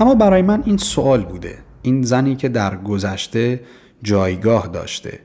اما 0.00 0.14
برای 0.14 0.42
من 0.42 0.62
این 0.66 0.76
سوال 0.76 1.22
بوده. 1.22 1.58
این 1.82 2.02
زنی 2.02 2.36
که 2.36 2.48
در 2.48 2.76
گذشته 2.76 3.60
جایگاه 4.02 4.66
داشته. 4.66 5.18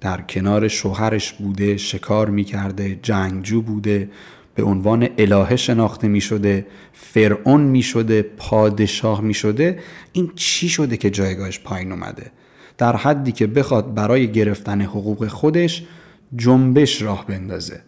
در 0.00 0.20
کنار 0.20 0.68
شوهرش 0.68 1.32
بوده 1.32 1.76
شکار 1.76 2.30
می‌کرده 2.30 2.98
جنگجو 3.02 3.62
بوده 3.62 4.10
به 4.54 4.62
عنوان 4.62 5.08
الهه 5.18 5.56
شناخته 5.56 6.08
می 6.08 6.20
شده 6.20 6.66
فرعون 6.92 7.60
می 7.60 7.82
شده 7.82 8.22
پادشاه 8.22 9.20
می 9.20 9.34
شده 9.34 9.78
این 10.12 10.30
چی 10.34 10.68
شده 10.68 10.96
که 10.96 11.10
جایگاهش 11.10 11.60
پایین 11.60 11.92
اومده؟ 11.92 12.30
در 12.78 12.96
حدی 12.96 13.32
که 13.32 13.46
بخواد 13.46 13.94
برای 13.94 14.32
گرفتن 14.32 14.80
حقوق 14.80 15.28
خودش 15.28 15.84
جنبش 16.36 17.02
راه 17.02 17.26
بندازه. 17.26 17.80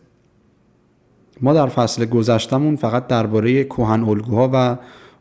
ما 1.40 1.52
در 1.52 1.66
فصل 1.66 2.04
گذشتمون 2.04 2.76
فقط 2.76 3.06
درباره 3.06 3.64
کوهن 3.64 4.04
الگوها 4.04 4.50
و 4.52 4.76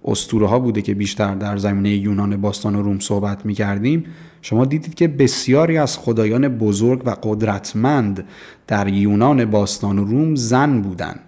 استوره 0.06 0.48
ها 0.48 0.60
بوده 0.60 0.82
که 0.82 0.94
بیشتر 0.94 1.36
در 1.36 1.58
زمینه 1.58 1.90
یونان 1.90 2.42
باستان 2.42 2.76
و 2.76 2.82
روم 2.82 3.00
صحبت 3.00 3.46
می 3.46 3.54
کردیم 3.54 4.06
شما 4.42 4.66
دیدید 4.66 4.94
که 4.94 5.08
بسیاری 5.08 5.78
از 5.78 5.98
خدایان 5.98 6.48
بزرگ 6.48 7.02
و 7.06 7.16
قدرتمند 7.24 8.28
در 8.68 8.88
یونان 8.88 9.46
باستان 9.46 10.00
و 10.00 10.04
روم 10.04 10.36
زن 10.36 10.82
بودند. 10.82 11.20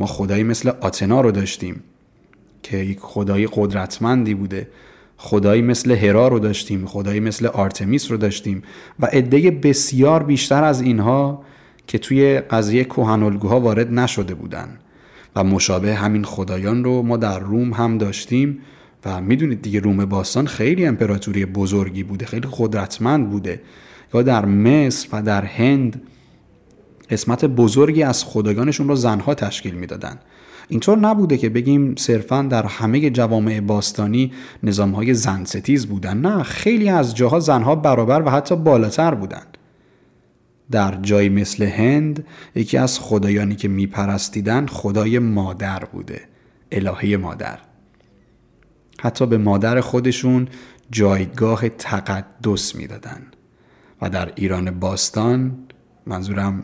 ما 0.00 0.06
خدایی 0.06 0.42
مثل 0.42 0.72
آتنا 0.80 1.20
رو 1.20 1.30
داشتیم 1.30 1.82
که 2.62 2.76
یک 2.76 2.98
خدای 3.00 3.48
قدرتمندی 3.52 4.34
بوده. 4.34 4.68
خدایی 5.16 5.62
مثل 5.62 5.90
هرا 5.90 6.28
رو 6.28 6.38
داشتیم 6.38 6.86
خدایی 6.86 7.20
مثل 7.20 7.46
آرتمیس 7.46 8.10
رو 8.10 8.16
داشتیم 8.16 8.62
و 9.00 9.06
عده 9.06 9.50
بسیار 9.50 10.22
بیشتر 10.22 10.64
از 10.64 10.80
اینها 10.80 11.42
که 11.86 11.98
توی 11.98 12.40
قضیه 12.40 12.84
کوهنالگوها 12.84 13.60
وارد 13.60 13.92
نشده 13.92 14.34
بودند 14.34 14.78
و 15.36 15.44
مشابه 15.44 15.94
همین 15.94 16.24
خدایان 16.24 16.84
رو 16.84 17.02
ما 17.02 17.16
در 17.16 17.38
روم 17.38 17.72
هم 17.72 17.98
داشتیم 17.98 18.58
و 19.04 19.20
می‌دونید 19.20 19.62
دیگه 19.62 19.80
روم 19.80 20.04
باستان 20.04 20.46
خیلی 20.46 20.86
امپراتوری 20.86 21.46
بزرگی 21.46 22.02
بوده 22.02 22.26
خیلی 22.26 22.48
قدرتمند 22.58 23.30
بوده. 23.30 23.60
یا 24.14 24.22
در 24.22 24.44
مصر 24.44 25.08
و 25.12 25.22
در 25.22 25.44
هند 25.44 26.02
قسمت 27.10 27.44
بزرگی 27.44 28.02
از 28.02 28.24
خدایانشون 28.24 28.88
رو 28.88 28.96
زنها 28.96 29.34
تشکیل 29.34 29.74
می‌دادن. 29.74 30.18
اینطور 30.68 30.98
نبوده 30.98 31.38
که 31.38 31.48
بگیم 31.48 31.94
صرفا 31.94 32.42
در 32.42 32.66
همه 32.66 33.10
جوامع 33.10 33.60
باستانی 33.60 34.32
نظامهای 34.62 35.14
زن 35.14 35.44
ستیز 35.44 35.86
بودن. 35.86 36.16
نه 36.16 36.42
خیلی 36.42 36.88
از 36.88 37.14
جاها 37.14 37.40
زنها 37.40 37.74
برابر 37.74 38.22
و 38.22 38.30
حتی 38.30 38.56
بالاتر 38.56 39.14
بودند 39.14 39.55
در 40.70 40.98
جایی 41.02 41.28
مثل 41.28 41.64
هند 41.64 42.24
یکی 42.54 42.76
از 42.76 42.98
خدایانی 42.98 43.54
که 43.54 43.68
میپرستیدن 43.68 44.66
خدای 44.66 45.18
مادر 45.18 45.84
بوده 45.84 46.20
الهه 46.72 47.16
مادر. 47.16 47.58
حتی 49.00 49.26
به 49.26 49.38
مادر 49.38 49.80
خودشون 49.80 50.48
جایگاه 50.90 51.68
تقدس 51.68 52.74
می‌دادن. 52.74 53.22
و 54.02 54.10
در 54.10 54.32
ایران 54.34 54.80
باستان 54.80 55.56
منظورم 56.06 56.62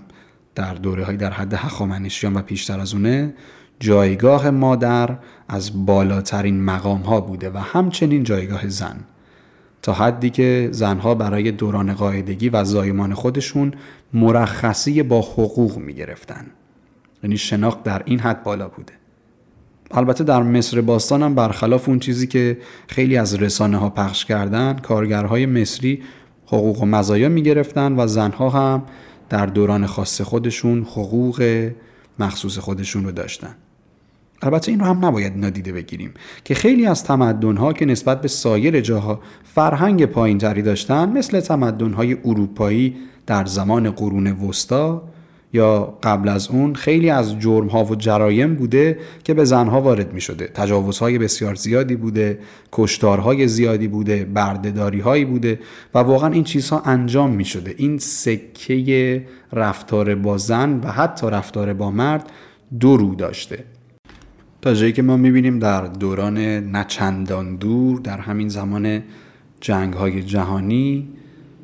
در 0.55 0.75
دوره 0.75 1.05
های 1.05 1.17
در 1.17 1.31
حد 1.31 1.55
هخامنشیان 1.55 2.35
و 2.35 2.43
پیشتر 2.43 2.81
از 2.81 2.95
اونه 2.95 3.35
جایگاه 3.81 4.51
مادر 4.51 5.19
از 5.49 5.87
بالاترین 5.87 6.65
مقام 6.65 7.01
ها 7.01 7.21
بوده 7.21 7.51
و 7.51 7.59
همچنین 7.59 8.25
جایگاه 8.25 8.69
زن. 8.69 9.05
تا 9.83 9.93
حدی 9.93 10.31
که 10.31 10.69
زنها 10.73 11.15
برای 11.15 11.51
دوران 11.51 11.93
قاعدگی 11.93 12.49
و 12.49 12.65
زایمان 12.65 13.15
خودشون 13.15 13.73
مرخصی 14.13 15.03
با 15.03 15.21
حقوق 15.21 15.79
می 15.79 15.95
گرفتن. 15.95 16.47
یعنی 17.23 17.37
شناخت 17.37 17.83
در 17.83 18.03
این 18.05 18.19
حد 18.19 18.43
بالا 18.43 18.69
بوده 18.69 18.93
البته 19.91 20.25
در 20.25 20.43
مصر 20.43 20.81
باستان 20.81 21.23
هم 21.23 21.35
برخلاف 21.35 21.89
اون 21.89 21.99
چیزی 21.99 22.27
که 22.27 22.59
خیلی 22.89 23.17
از 23.17 23.35
رسانه 23.35 23.77
ها 23.77 23.91
پخش 23.91 24.25
کردن 24.25 24.75
کارگرهای 24.75 25.47
مصری 25.47 26.03
حقوق 26.47 26.83
و 26.83 26.87
مزایا 26.87 27.29
می 27.29 27.43
گرفتن 27.43 28.01
و 28.01 28.07
زنها 28.07 28.51
هم 28.51 28.83
در 29.29 29.47
دوران 29.47 29.87
خاص 29.87 30.21
خودشون 30.21 30.83
حقوق 30.83 31.71
مخصوص 32.19 32.59
خودشون 32.59 33.05
رو 33.05 33.13
داشتن 33.13 33.55
البته 34.43 34.71
این 34.71 34.81
رو 34.81 34.87
هم 34.87 35.05
نباید 35.05 35.37
نادیده 35.37 35.73
بگیریم 35.73 36.15
که 36.45 36.55
خیلی 36.55 36.87
از 36.87 37.05
تمدنها 37.05 37.73
که 37.73 37.85
نسبت 37.85 38.21
به 38.21 38.29
سایر 38.29 38.81
جاها 38.81 39.21
فرهنگ 39.45 40.07
پایینتری 40.07 40.63
داشتن 40.63 41.09
مثل 41.09 41.41
تمدنهای 41.41 42.17
اروپایی 42.25 42.97
در 43.27 43.45
زمان 43.45 43.91
قرون 43.91 44.27
وسطا 44.27 45.03
یا 45.53 45.99
قبل 46.03 46.29
از 46.29 46.49
اون 46.49 46.75
خیلی 46.75 47.11
از 47.11 47.39
جرم 47.39 47.67
ها 47.67 47.85
و 47.85 47.95
جرایم 47.95 48.55
بوده 48.55 48.99
که 49.25 49.35
به 49.35 49.45
زنها 49.45 49.81
وارد 49.81 50.13
می 50.13 50.21
شده 50.21 50.47
تجاوزهای 50.55 51.19
بسیار 51.19 51.55
زیادی 51.55 51.97
بوده 51.97 52.39
کشتارهای 52.73 53.49
زیادی 53.49 53.89
بوده 53.89 54.25
بردهداری 54.25 55.01
هایی 55.01 55.25
بوده 55.25 55.61
و 55.95 55.99
واقعا 55.99 56.33
این 56.33 56.45
چیزها 56.45 56.83
انجام 56.85 57.31
می 57.31 57.45
شده 57.45 57.75
این 57.77 57.99
سکه 57.99 59.27
رفتار 59.53 60.15
با 60.15 60.39
زن 60.39 60.81
و 60.85 60.93
حتی 60.93 61.31
رفتار 61.31 61.73
با 61.73 61.91
مرد 61.91 62.31
دو 62.81 62.97
رو 62.97 63.15
داشته. 63.15 63.65
تا 64.63 64.75
جایی 64.75 64.93
که 64.93 65.03
ما 65.03 65.17
می‌بینیم 65.17 65.59
در 65.59 65.87
دوران 65.87 66.39
نچندان 66.77 67.57
دور 67.57 68.01
در 68.01 68.19
همین 68.19 68.49
زمان 68.49 69.03
جنگ 69.61 69.95
های 69.95 70.23
جهانی 70.23 71.09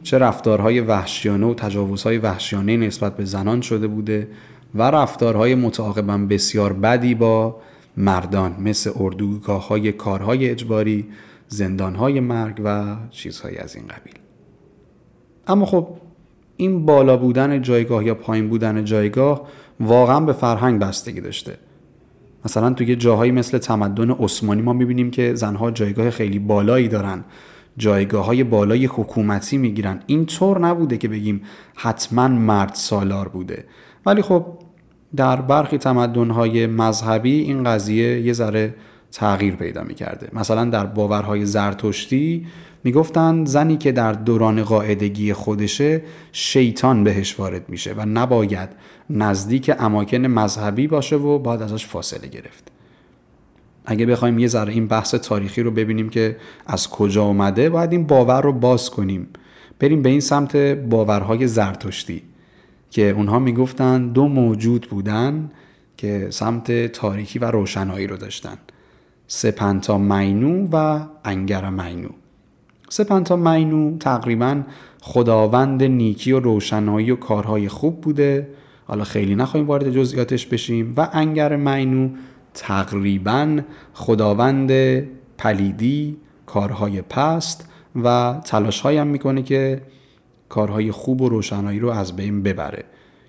چه 0.02 0.18
رفتارهای 0.18 0.80
وحشیانه 0.80 1.46
و 1.46 1.54
تجاوزهای 1.54 2.18
وحشیانه 2.18 2.76
نسبت 2.76 3.16
به 3.16 3.24
زنان 3.24 3.60
شده 3.60 3.86
بوده 3.86 4.28
و 4.74 4.82
رفتارهای 4.82 5.54
متعاقبا 5.54 6.18
بسیار 6.18 6.72
بدی 6.72 7.14
با 7.14 7.56
مردان 7.96 8.56
مثل 8.60 8.90
اردوگاه 8.96 9.68
های 9.68 9.92
کارهای 9.92 10.50
اجباری 10.50 11.06
زندانهای 11.48 12.20
مرگ 12.20 12.60
و 12.64 12.96
چیزهایی 13.10 13.56
از 13.56 13.76
این 13.76 13.86
قبیل. 13.86 14.14
اما 15.46 15.66
خب 15.66 15.88
این 16.56 16.86
بالا 16.86 17.16
بودن 17.16 17.62
جایگاه 17.62 18.04
یا 18.04 18.14
پایین 18.14 18.48
بودن 18.48 18.84
جایگاه 18.84 19.48
واقعا 19.80 20.20
به 20.20 20.32
فرهنگ 20.32 20.80
بستگی 20.80 21.20
داشته. 21.20 21.67
مثلا 22.44 22.70
توی 22.70 22.96
جاهایی 22.96 23.32
مثل 23.32 23.58
تمدن 23.58 24.10
عثمانی 24.10 24.62
ما 24.62 24.72
می‌بینیم 24.72 25.10
که 25.10 25.34
زنها 25.34 25.70
جایگاه 25.70 26.10
خیلی 26.10 26.38
بالایی 26.38 26.88
دارن. 26.88 27.24
جایگاه 27.76 28.26
های 28.26 28.44
بالای 28.44 28.86
حکومتی 28.86 29.58
می‌گیرن. 29.58 30.00
اینطور 30.06 30.60
نبوده 30.60 30.96
که 30.96 31.08
بگیم 31.08 31.42
حتما 31.74 32.28
مرد 32.28 32.74
سالار 32.74 33.28
بوده. 33.28 33.64
ولی 34.06 34.22
خب 34.22 34.46
در 35.16 35.40
برخی 35.40 35.78
تمدن 35.78 36.30
های 36.30 36.66
مذهبی 36.66 37.40
این 37.40 37.64
قضیه 37.64 38.20
یه 38.20 38.32
ذره 38.32 38.74
تغییر 39.12 39.54
پیدا 39.54 39.84
می‌کرده. 39.84 40.28
مثلا 40.32 40.64
در 40.64 40.86
باورهای 40.86 41.46
زرتشتی 41.46 42.46
می‌گفتن 42.84 43.44
زنی 43.44 43.76
که 43.76 43.92
در 43.92 44.12
دوران 44.12 44.62
قاعدگی 44.62 45.32
خودشه 45.32 46.02
شیطان 46.32 47.04
بهش 47.04 47.40
وارد 47.40 47.68
میشه 47.68 47.94
و 47.96 48.06
نباید 48.06 48.68
نزدیک 49.10 49.72
اماکن 49.78 50.26
مذهبی 50.26 50.86
باشه 50.86 51.16
و 51.16 51.38
باید 51.38 51.62
ازش 51.62 51.86
فاصله 51.86 52.28
گرفت. 52.28 52.72
اگه 53.84 54.06
بخوایم 54.06 54.38
یه 54.38 54.46
ذره 54.46 54.72
این 54.72 54.86
بحث 54.86 55.14
تاریخی 55.14 55.62
رو 55.62 55.70
ببینیم 55.70 56.08
که 56.08 56.36
از 56.66 56.90
کجا 56.90 57.24
اومده 57.24 57.70
باید 57.70 57.92
این 57.92 58.06
باور 58.06 58.42
رو 58.42 58.52
باز 58.52 58.90
کنیم. 58.90 59.26
بریم 59.78 60.02
به 60.02 60.08
این 60.08 60.20
سمت 60.20 60.56
باورهای 60.56 61.46
زرتشتی 61.46 62.22
که 62.90 63.10
اونها 63.10 63.38
می‌گفتن 63.38 64.08
دو 64.08 64.28
موجود 64.28 64.86
بودن 64.90 65.50
که 65.96 66.26
سمت 66.30 66.86
تاریکی 66.86 67.38
و 67.38 67.44
روشنایی 67.44 68.06
رو 68.06 68.16
داشتن. 68.16 68.58
سپنتا 69.26 69.98
مینو 69.98 70.68
و 70.72 71.00
انگر 71.24 71.70
مینو. 71.70 72.08
سپنتا 72.88 73.36
مینو 73.36 73.98
تقریبا 73.98 74.62
خداوند 75.00 75.82
نیکی 75.82 76.32
و 76.32 76.40
روشنایی 76.40 77.10
و 77.10 77.16
کارهای 77.16 77.68
خوب 77.68 78.00
بوده. 78.00 78.48
حالا 78.84 79.04
خیلی 79.04 79.34
نخواهیم 79.34 79.68
وارد 79.68 79.90
جزئیاتش 79.90 80.46
بشیم. 80.46 80.94
و 80.96 81.08
انگر 81.12 81.56
مینو 81.56 82.10
تقریبا 82.54 83.60
خداوند 83.94 84.70
پلیدی 85.38 86.16
کارهای 86.46 87.02
پست 87.02 87.68
و 88.04 88.40
تلاش 88.44 88.86
هم 88.86 89.06
می‌کنه 89.06 89.42
که 89.42 89.82
کارهای 90.48 90.90
خوب 90.90 91.20
و 91.20 91.28
روشنایی 91.28 91.78
رو 91.78 91.90
از 91.90 92.16
بین 92.16 92.42
ببره 92.42 92.84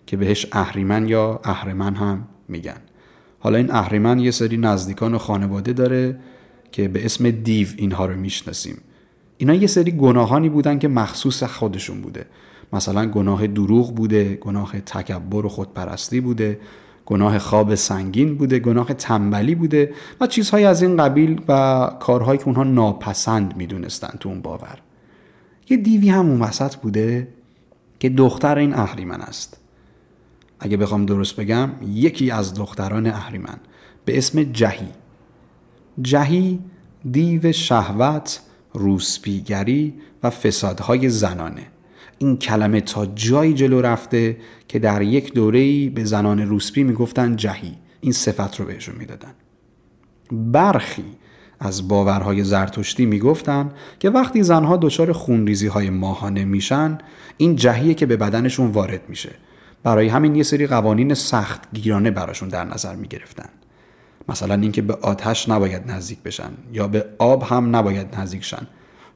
که 0.06 0.18
بهش 0.18 0.48
اهریمن 0.52 1.08
یا 1.08 1.40
اهرمن 1.44 1.96
هم 1.96 2.28
میگن. 2.48 2.78
حالا 3.40 3.58
این 3.58 3.72
اهریمن 3.72 4.20
یه 4.20 4.32
سری 4.32 4.58
نزدیکان 4.58 5.14
و 5.14 5.18
خانواده 5.18 5.74
داره 5.74 6.20
که 6.72 6.88
به 6.88 7.06
اسم 7.06 7.32
دیو 7.32 7.68
اینها 7.78 8.06
رو 8.06 8.16
می‌شناسیم. 8.16 8.78
اینا 9.42 9.54
یه 9.54 9.68
سری 9.68 9.92
گناهانی 9.92 10.50
بودن 10.50 10.80
که 10.80 10.88
مخصوص 10.88 11.44
خودشون 11.44 12.02
بوده. 12.02 12.26
مثلا 12.74 13.06
گناه 13.06 13.48
دروغ 13.48 13.96
بوده 13.96 14.36
گناه 14.36 14.80
تکبر 14.80 15.46
و 15.46 15.50
خودپرستی 15.50 16.22
بوده 16.22 16.60
گناه 17.06 17.40
خواب 17.40 17.76
سنگین 17.76 18.36
بوده 18.36 18.60
گناه 18.60 18.94
تنبلی 18.94 19.56
بوده 19.56 19.94
و 20.22 20.28
چیزهای 20.28 20.66
از 20.66 20.82
این 20.82 20.98
قبیل 20.98 21.42
و 21.48 21.92
کارهایی 22.00 22.38
که 22.38 22.46
اونها 22.46 22.64
ناپسند 22.64 23.58
می‌دونستن 23.58 24.18
تو 24.20 24.30
اون 24.30 24.42
باور. 24.42 24.82
یه 25.70 25.78
دیوی 25.78 26.10
هم 26.10 26.30
اون 26.30 26.42
وسط 26.42 26.76
بوده 26.76 27.28
که 28.00 28.10
دختر 28.10 28.58
این 28.58 28.74
اهریمن 28.74 29.22
است. 29.22 29.60
اگه 30.60 30.78
بخوام 30.78 31.06
درست 31.06 31.36
بگم 31.36 31.70
یکی 31.88 32.32
از 32.32 32.54
دختران 32.54 33.08
اهریمن 33.08 33.58
به 34.06 34.18
اسم 34.18 34.44
جهی. 34.44 34.88
جهی 36.02 36.60
دیو 37.12 37.52
شهوت 37.52 38.42
روسپیگری 38.74 39.94
و 40.24 40.30
فسادهای 40.30 41.10
زنانه. 41.10 41.68
این 42.18 42.38
کلمه 42.38 42.82
تا 42.82 43.06
جایی 43.06 43.54
جلو 43.54 43.82
رفته 43.82 44.38
که 44.68 44.80
در 44.80 45.02
یک 45.02 45.34
دوره 45.34 45.90
به 45.90 46.04
زنان 46.04 46.40
روسپی 46.40 46.84
می‌گفتن 46.84 47.36
جهی. 47.36 47.76
این 48.02 48.12
صفت 48.12 48.60
رو 48.60 48.66
بهشون 48.66 48.96
می‌دادن. 48.96 49.32
برخی 50.32 51.06
از 51.60 51.88
باورهای 51.88 52.44
زرتشتی 52.44 53.06
می‌گفتن 53.06 53.72
که 54.00 54.10
وقتی 54.10 54.44
زنها 54.44 54.78
دچار 54.78 55.12
خونریزی 55.12 55.68
های 55.68 55.90
ماهانه 55.90 56.46
میشن 56.46 56.98
این 57.38 57.56
جهیه 57.56 57.94
که 57.94 58.06
به 58.06 58.18
بدنشون 58.18 58.72
وارد 58.72 59.02
میشه. 59.10 59.32
برای 59.84 60.08
همین 60.08 60.36
یه 60.36 60.44
سری 60.44 60.68
قوانین 60.68 61.14
سخت 61.14 61.62
گیرانه 61.74 62.12
براشون 62.12 62.50
در 62.50 62.64
نظر 62.64 62.96
می‌گرفتن. 62.96 63.50
مثلا 64.30 64.54
اینکه 64.54 64.82
به 64.82 64.98
آتش 65.02 65.50
نباید 65.50 65.92
نزدیک 65.92 66.20
بشن 66.20 66.52
یا 66.74 66.88
به 66.88 67.06
آب 67.18 67.44
هم 67.44 67.76
نباید 67.76 68.16
نزدیک 68.16 68.44
شن 68.44 68.68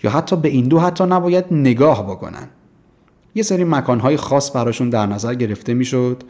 یا 0.03 0.12
حتی 0.12 0.36
به 0.36 0.50
این 0.50 0.67
دو 0.67 0.79
حتی 0.79 1.03
نباید 1.03 1.46
نگاه 1.51 2.03
بکنن. 2.03 2.48
یه 3.36 3.43
سری 3.43 3.63
مکانهای 3.63 4.17
خاص 4.17 4.55
براشون 4.55 4.89
در 4.89 5.05
نظر 5.05 5.34
گرفته 5.34 5.74
می‌شد 5.74 6.24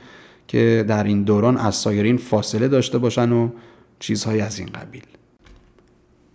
که 0.48 0.86
در 0.88 1.04
این 1.04 1.24
دوران 1.24 1.58
از 1.58 1.76
سایرین 1.76 2.18
فاصله 2.18 2.68
داشته 2.68 2.98
باشن 2.98 3.32
و 3.32 3.50
چیزهای 4.00 4.42
از 4.42 4.60
این 4.60 4.70
قبیل. 4.70 5.04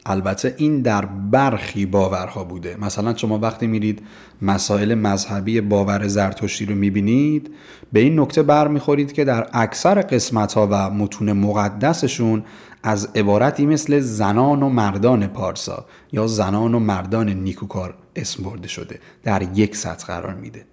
البته 0.06 0.54
این 0.56 0.82
در 0.82 1.04
برخی 1.06 1.86
باورها 1.86 2.44
بوده. 2.44 2.76
مثلا 2.80 3.16
شما 3.16 3.38
وقتی 3.38 3.66
میرید 3.66 4.02
مسائل 4.42 4.94
مذهبی 4.94 5.60
باور 5.60 6.06
زرتشتی 6.08 6.66
رو 6.66 6.74
می‌بینید 6.74 7.50
به 7.92 8.00
این 8.00 8.20
نکته 8.20 8.42
برمیخورید 8.42 9.12
که 9.12 9.24
در 9.24 9.48
اکثر 9.52 10.00
قسمت 10.00 10.52
ها 10.52 10.68
و 10.70 10.90
متون 10.90 11.32
مقدسشون 11.32 12.44
از 12.82 13.08
عبارتی 13.14 13.66
مثل 13.66 14.00
زنان 14.00 14.62
و 14.62 14.68
مردان 14.68 15.26
پارسا 15.26 15.86
یا 16.12 16.26
زنان 16.26 16.74
و 16.74 16.78
مردان 16.78 17.28
نیکوکار 17.28 17.94
اسم 18.16 18.42
برده 18.42 18.68
شده. 18.68 19.00
در 19.22 19.42
یک 19.54 19.76
سطح 19.76 20.06
قرار 20.06 20.34
میده. 20.34 20.64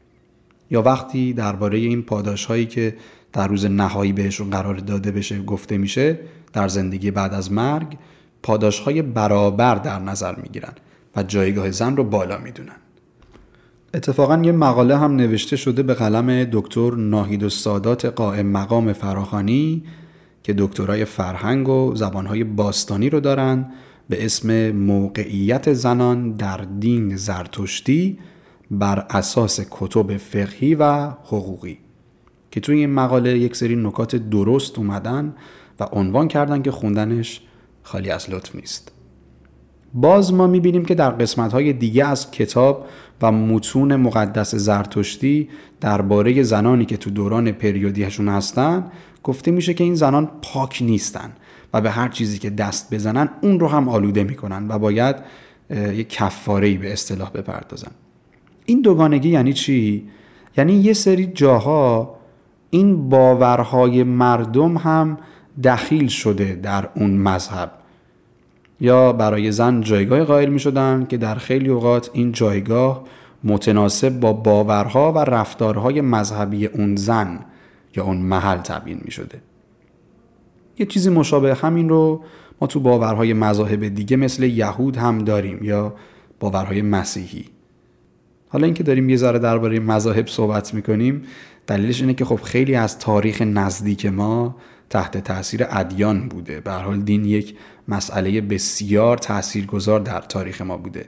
یا 0.71 0.81
وقتی 0.81 1.33
درباره 1.33 1.77
این 1.77 2.01
پاداش 2.01 2.45
هایی 2.45 2.65
که 2.65 2.95
در 3.33 3.47
روز 3.47 3.65
نهایی 3.65 4.13
بهشون 4.13 4.49
قرار 4.49 4.75
داده 4.75 5.11
بشه 5.11 5.41
گفته 5.41 5.77
میشه 5.77 6.19
در 6.53 6.67
زندگی 6.67 7.11
بعد 7.11 7.33
از 7.33 7.51
مرگ 7.51 7.97
پاداش 8.45 8.79
های 8.79 9.01
برابر 9.01 9.75
در 9.75 9.99
نظر 9.99 10.35
می‌گیرن 10.35 10.73
و 11.15 11.23
جایگاه 11.23 11.71
زن 11.71 11.95
رو 11.95 12.03
بالا 12.03 12.37
می‌دونن. 12.37 12.75
اتفاقا 13.93 14.41
یه 14.43 14.51
مقاله 14.51 14.97
هم 14.97 15.15
نوشته 15.15 15.55
شده 15.55 15.83
به 15.83 15.93
قلم 15.93 16.43
دکتر 16.43 16.91
ناهید 16.91 17.43
و 17.43 17.49
سادات 17.49 18.05
قائم 18.05 18.45
مقام 18.45 18.93
فراخانی 18.93 19.83
که 20.43 20.53
دکترای 20.57 21.05
فرهنگ 21.05 21.69
و 21.69 21.95
زبانهای 21.95 22.43
باستانی 22.43 23.09
رو 23.09 23.19
دارن 23.19 23.71
به 24.09 24.25
اسم 24.25 24.71
موقعیت 24.71 25.73
زنان 25.73 26.31
در 26.31 26.57
دین 26.57 27.15
زرتشتی 27.15 28.19
بر 28.71 29.05
اساس 29.09 29.59
کتب 29.71 30.17
فقهی 30.17 30.75
و 30.75 31.07
حقوقی. 31.07 31.77
که 32.51 32.59
توی 32.59 32.77
این 32.77 32.93
مقاله 32.93 33.39
یک 33.39 33.55
سری 33.55 33.75
نکات 33.75 34.15
درست 34.15 34.79
اومدن 34.79 35.35
و 35.79 35.83
عنوان 35.83 36.27
کردن 36.27 36.61
که 36.61 36.71
خوندنش 36.71 37.41
خالی 37.85 38.09
از 38.09 38.29
لطف 38.29 38.55
نیست. 38.55 38.91
باز 39.93 40.33
ما 40.33 40.47
می‌بینیم 40.47 40.85
که 40.85 40.95
در 40.95 41.09
قسمت 41.09 41.53
های 41.53 41.73
دیگه 41.73 42.05
از 42.05 42.31
کتاب 42.31 42.85
و 43.21 43.31
متون 43.31 43.95
مقدس 43.95 44.55
زرتشتی 44.55 45.49
درباره 45.81 46.43
زنانی 46.43 46.85
که 46.85 46.97
تو 46.97 47.09
دوران 47.09 47.51
پریودیشون 47.51 48.29
هستن 48.29 48.91
گفته 49.23 49.51
میشه 49.51 49.73
که 49.73 49.83
این 49.83 49.95
زنان 49.95 50.29
پاک 50.41 50.81
نیستن 50.81 51.31
و 51.73 51.81
به 51.81 51.89
هر 51.91 52.07
چیزی 52.07 52.39
که 52.39 52.49
دست 52.49 52.93
بزنن 52.93 53.29
اون 53.41 53.59
رو 53.59 53.67
هم 53.67 53.89
آلوده 53.89 54.23
می‌کنن 54.23 54.67
و 54.67 54.79
باید 54.79 55.15
یک 55.69 56.09
کفاره 56.09 56.77
به 56.77 56.93
اصطلاح 56.93 57.29
بپردازن. 57.31 57.91
این 58.65 58.81
دوگانگی 58.81 59.29
یعنی 59.29 59.53
چی؟ 59.53 60.07
یعنی 60.57 60.73
یه 60.73 60.93
سری 60.93 61.25
جاها 61.25 62.15
این 62.69 63.09
باورهای 63.09 64.03
مردم 64.03 64.77
هم 64.77 65.17
دخیل 65.63 66.07
شده 66.07 66.55
در 66.55 66.89
اون 66.95 67.09
مذهب. 67.09 67.71
یا 68.79 69.13
برای 69.13 69.51
زن 69.51 69.81
جایگاه 69.81 70.23
قائل 70.23 70.49
می 70.49 70.59
شدن 70.59 71.05
که 71.09 71.17
در 71.17 71.35
خیلی 71.35 71.69
اوقات 71.69 72.09
این 72.13 72.31
جایگاه 72.31 73.03
متناسب 73.43 74.19
با 74.19 74.33
باورها 74.33 75.11
و 75.11 75.17
رفتارهای 75.17 76.01
مذهبی 76.01 76.65
اون 76.65 76.95
زن 76.95 77.39
یا 77.95 78.03
اون 78.03 78.17
محل 78.17 78.57
تبیین 78.57 79.01
می 79.05 79.11
شده 79.11 79.41
یه 80.79 80.85
چیزی 80.85 81.09
مشابه 81.09 81.55
همین 81.55 81.89
رو 81.89 82.23
ما 82.61 82.67
تو 82.67 82.79
باورهای 82.79 83.33
مذاهب 83.33 83.87
دیگه 83.87 84.17
مثل 84.17 84.43
یهود 84.43 84.97
هم 84.97 85.17
داریم 85.17 85.63
یا 85.63 85.93
باورهای 86.39 86.81
مسیحی. 86.81 87.45
حالا 88.49 88.65
اینکه 88.65 88.83
داریم 88.83 89.09
یه 89.09 89.17
ذره 89.17 89.39
درباره 89.39 89.79
مذاهب 89.79 90.27
صحبت 90.27 90.73
می‌کنیم 90.73 91.23
دلیلش 91.67 92.01
اینه 92.01 92.13
که 92.13 92.25
خب 92.25 92.41
خیلی 92.41 92.75
از 92.75 92.99
تاریخ 92.99 93.41
نزدیک 93.41 94.05
ما 94.05 94.55
تحت 94.89 95.17
تاثیر 95.17 95.65
ادیان 95.69 96.29
بوده. 96.29 96.59
به 96.59 96.71
حال 96.71 97.01
دین 97.01 97.25
یک 97.25 97.55
مسئله 97.87 98.41
بسیار 98.41 99.17
تاثیرگذار 99.17 99.99
در 99.99 100.21
تاریخ 100.21 100.61
ما 100.61 100.77
بوده. 100.77 101.05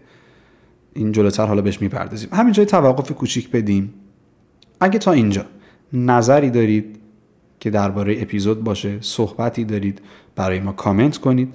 این 0.93 1.11
جلوتر 1.11 1.45
حالا 1.45 1.61
بهش 1.61 1.81
می‌پردازیم. 1.81 2.29
همینجای 2.33 2.65
توقف 2.65 3.11
کوچیک 3.11 3.51
بدیم. 3.51 3.93
اگه 4.79 4.99
تا 4.99 5.11
اینجا 5.11 5.45
نظری 5.93 6.49
دارید 6.49 6.99
که 7.59 7.69
درباره 7.69 8.21
اپیزود 8.21 8.63
باشه 8.63 8.97
صحبتی 9.01 9.65
دارید 9.65 10.01
برای 10.35 10.59
ما 10.59 10.71
کامنت 10.71 11.17
کنید. 11.17 11.53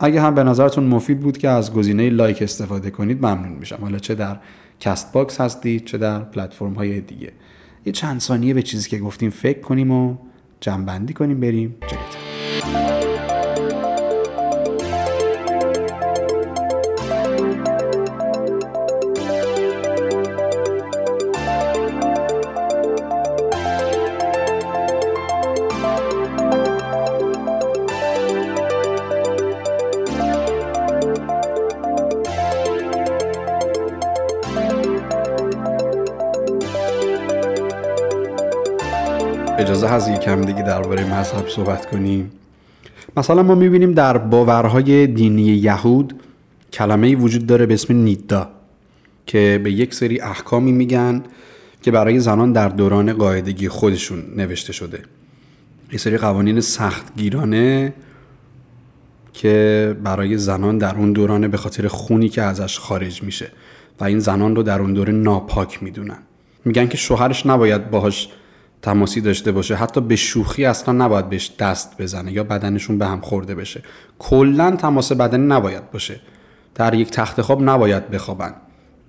اگه 0.00 0.20
هم 0.20 0.34
به 0.34 0.42
نظرتون 0.42 0.84
مفید 0.84 1.20
بود 1.20 1.38
که 1.38 1.48
از 1.48 1.72
گزینه 1.72 2.10
لایک 2.10 2.42
استفاده 2.42 2.90
کنید 2.90 3.18
ممنون 3.18 3.52
میشم. 3.52 3.78
حالا 3.80 3.98
چه 3.98 4.14
در 4.14 4.36
Castbox 4.80 5.40
هستید 5.40 5.84
چه 5.84 5.98
در 5.98 6.18
پلتفرم 6.18 6.74
های 6.74 7.00
دیگه. 7.00 7.32
یه 7.86 7.92
چند 7.92 8.20
ثانیه 8.20 8.54
به 8.54 8.62
چیزی 8.62 8.90
که 8.90 8.98
گفتیم 8.98 9.30
فکر 9.30 9.60
کنیم 9.60 9.90
و 9.90 10.16
جمعبندی 10.60 11.14
کنیم 11.14 11.40
بریم 11.40 11.76
جلوتر. 11.80 12.27
هست 39.88 40.08
یکم 40.08 40.40
دیگه 40.40 40.62
درباره 40.62 41.14
مذهب 41.14 41.48
صحبت 41.48 41.90
کنیم. 41.90 42.30
مثلا 43.16 43.42
ما 43.42 43.54
می‌بینیم 43.54 43.92
در 43.92 44.18
باورهای 44.18 45.06
دینی 45.06 45.42
یهود 45.42 46.14
کلمه 46.72 47.16
وجود 47.16 47.46
داره 47.46 47.66
به 47.66 47.74
اسم 47.74 47.94
نیدا 47.94 48.48
که 49.26 49.60
به 49.64 49.72
یک 49.72 49.94
سری 49.94 50.20
احکامی 50.20 50.72
میگن 50.72 51.22
که 51.82 51.90
برای 51.90 52.20
زنان 52.20 52.52
در 52.52 52.68
دوران 52.68 53.12
قاعدگی 53.12 53.68
خودشون 53.68 54.22
نوشته 54.36 54.72
شده. 54.72 55.02
یه 55.92 55.98
سری 55.98 56.18
قوانین 56.18 56.60
سختگیرانه 56.60 57.94
که 59.32 59.96
برای 60.04 60.38
زنان 60.38 60.78
در 60.78 60.96
اون 60.96 61.12
دورانه 61.12 61.48
به 61.48 61.56
خاطر 61.56 61.88
خونی 61.88 62.28
که 62.28 62.42
ازش 62.42 62.78
خارج 62.78 63.22
میشه 63.22 63.50
و 64.00 64.04
این 64.04 64.18
زنان 64.18 64.56
رو 64.56 64.62
در 64.62 64.80
اون 64.80 64.92
دوره 64.92 65.12
ناپاک 65.12 65.82
می‌دونن. 65.82 66.18
میگن 66.64 66.86
که 66.86 66.96
شوهرش 66.96 67.46
نباید 67.46 67.90
باهاش 67.90 68.28
تماسی 68.82 69.20
داشته 69.20 69.52
باشه. 69.52 69.74
حتی 69.74 70.00
به 70.00 70.16
شوخی 70.16 70.64
اصلا 70.64 71.04
نباید 71.04 71.28
بهش 71.28 71.52
دست 71.58 72.02
بزنه 72.02 72.32
یا 72.32 72.44
بدنشون 72.44 72.98
به 72.98 73.06
هم 73.06 73.20
خورده 73.20 73.54
بشه. 73.54 73.82
کلا 74.18 74.76
تماس 74.76 75.12
بدنی 75.12 75.46
نباید 75.46 75.90
باشه. 75.90 76.20
در 76.74 76.94
یک 76.94 77.10
تخت 77.10 77.40
خواب 77.40 77.62
نباید 77.62 78.10
بخوابن. 78.10 78.54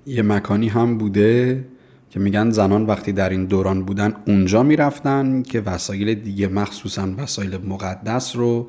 یه 0.06 0.22
مکانی 0.22 0.68
هم 0.68 0.98
بوده 0.98 1.66
که 2.10 2.20
میگن 2.20 2.50
زنان 2.50 2.86
وقتی 2.86 3.12
در 3.12 3.30
این 3.30 3.46
دوران 3.46 3.84
بودن 3.84 4.14
اونجا 4.28 4.64
می‌رفتن 4.64 5.42
که 5.42 5.62
وسایل 5.62 6.14
دیگه 6.14 6.48
مخصوصا 6.48 7.08
وسایل 7.18 7.58
مقدس 7.58 8.36
رو 8.36 8.68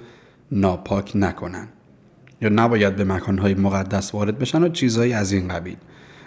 ناپاک 0.53 1.13
نکنن. 1.15 1.69
یا 2.43 2.49
نباید 2.49 2.97
به 2.97 3.05
مکانهای 3.05 3.55
مقدس 3.55 4.15
وارد 4.15 4.39
بشن 4.39 4.63
و 4.63 4.69
چیزهایی 4.69 5.13
از 5.13 5.33
این 5.33 5.49
قبیل. 5.49 5.77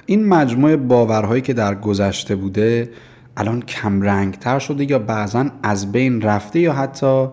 این 0.06 0.28
مجموعه 0.28 0.78
باورهایی 0.78 1.42
که 1.42 1.54
در 1.54 1.76
گذشته 1.76 2.36
بوده 2.36 2.90
الان 3.38 3.62
کمرنگتر 3.62 4.60
شده 4.60 4.92
یا 4.92 5.00
بعضا 5.00 5.46
از 5.64 5.92
بین 5.92 6.22
رفته 6.22 6.60
یا 6.60 6.74
حتی 6.74 7.28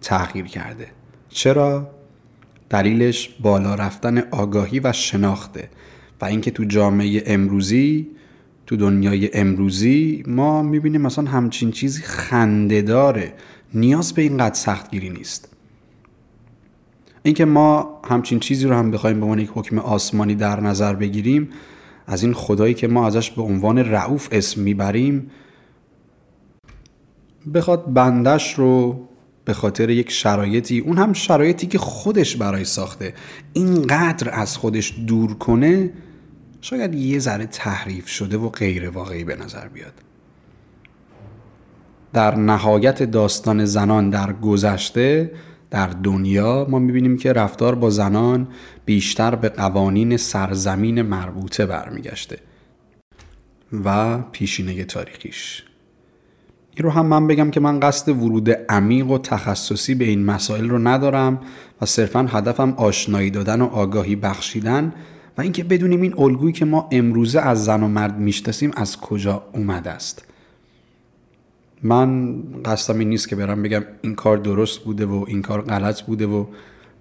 تغییر 0.00 0.46
کرده. 0.46 0.86
چرا؟ 1.28 1.90
دلیلش 2.70 3.30
بالا 3.40 3.74
رفتن 3.74 4.18
آگاهی 4.18 4.80
و 4.80 4.92
شناخته 4.92 5.68
و 6.20 6.24
اینکه 6.24 6.50
تو 6.50 6.64
جامعه 6.64 7.22
امروزی 7.26 8.08
تو 8.66 8.76
دنیای 8.76 9.30
امروزی 9.34 10.22
ما 10.26 10.62
می‌بینیم 10.62 11.00
مثلا 11.00 11.24
همچین 11.24 11.70
چیزی 11.70 12.02
خنده 12.02 12.82
داره. 12.82 13.34
نیاز 13.74 14.14
به 14.14 14.22
اینقدر 14.22 14.54
سختگیری 14.54 15.10
نیست. 15.10 15.48
اینکه 17.22 17.44
ما 17.44 18.00
همچین 18.08 18.40
چیزی 18.40 18.66
رو 18.66 18.74
هم 18.74 18.90
بخوایم 18.90 19.20
به 19.20 19.24
عنوان 19.24 19.38
یک 19.38 19.50
حکم 19.54 19.78
آسمانی 19.78 20.34
در 20.34 20.60
نظر 20.60 20.94
بگیریم 20.94 21.48
از 22.08 22.22
این 22.22 22.34
خدایی 22.34 22.74
که 22.74 22.88
ما 22.88 23.06
ازش 23.06 23.30
به 23.30 23.42
عنوان 23.42 23.78
رعوف 23.78 24.28
اسم 24.32 24.60
می‌بریم 24.60 25.30
بخواد 27.54 27.92
بندش 27.92 28.54
رو 28.54 29.08
به 29.44 29.52
خاطر 29.52 29.90
یک 29.90 30.10
شرایطی 30.10 30.78
اون 30.78 30.98
هم 30.98 31.12
شرایطی 31.12 31.66
که 31.66 31.78
خودش 31.78 32.36
برای 32.36 32.64
ساخته 32.64 33.14
اینقدر 33.52 34.30
از 34.40 34.56
خودش 34.56 34.94
دور 35.06 35.34
کنه 35.34 35.90
شاید 36.60 36.94
یه 36.94 37.18
ذره 37.18 37.46
تحریف 37.46 38.08
شده 38.08 38.36
و 38.36 38.48
غیر 38.48 38.90
واقعی 38.90 39.24
به 39.24 39.36
نظر 39.36 39.68
بیاد. 39.68 39.92
در 42.12 42.34
نهایت 42.34 43.02
داستان 43.02 43.64
زنان 43.64 44.10
در 44.10 44.32
گذشته 44.32 45.30
در 45.70 45.86
دنیا 45.86 46.66
ما 46.70 46.78
می‌بینیم 46.78 47.16
که 47.16 47.32
رفتار 47.32 47.74
با 47.74 47.90
زنان 47.90 48.48
بیشتر 48.84 49.34
به 49.34 49.48
قوانین 49.48 50.16
سرزمین 50.16 51.02
مربوطه 51.02 51.66
برمیگشته 51.66 52.38
و 53.84 54.18
پیشینه 54.18 54.84
تاریخیش. 54.84 55.64
این 56.76 56.84
رو 56.84 56.90
هم 56.90 57.06
من 57.06 57.26
بگم 57.26 57.50
که 57.50 57.60
من 57.60 57.80
قصد 57.80 58.08
ورود 58.08 58.50
عمیق 58.50 59.10
و 59.10 59.18
تخصصی 59.18 59.94
به 59.94 60.04
این 60.04 60.24
مسائل 60.24 60.68
رو 60.68 60.78
ندارم 60.78 61.40
و 61.80 61.86
صرفا 61.86 62.22
هدفم 62.22 62.74
آشنایی 62.76 63.30
دادن 63.30 63.60
و 63.60 63.64
آگاهی 63.66 64.16
بخشیدن 64.16 64.92
و 65.38 65.40
اینکه 65.40 65.64
بدونیم 65.64 66.02
این 66.02 66.14
الگویی 66.18 66.52
که 66.52 66.64
ما 66.64 66.88
امروزه 66.92 67.40
از 67.40 67.64
زن 67.64 67.82
و 67.82 67.88
مرد 67.88 68.18
می‌شناسیم 68.18 68.70
از 68.76 68.96
کجا 68.96 69.44
اومده 69.52 69.90
است. 69.90 70.27
من 71.82 72.36
قصدم 72.64 72.98
این 72.98 73.08
نیست 73.08 73.28
که 73.28 73.36
برم 73.36 73.62
بگم 73.62 73.84
این 74.02 74.14
کار 74.14 74.36
درست 74.36 74.80
بوده 74.80 75.06
و 75.06 75.24
این 75.28 75.42
کار 75.42 75.62
غلط 75.62 76.02
بوده 76.02 76.26
و 76.26 76.44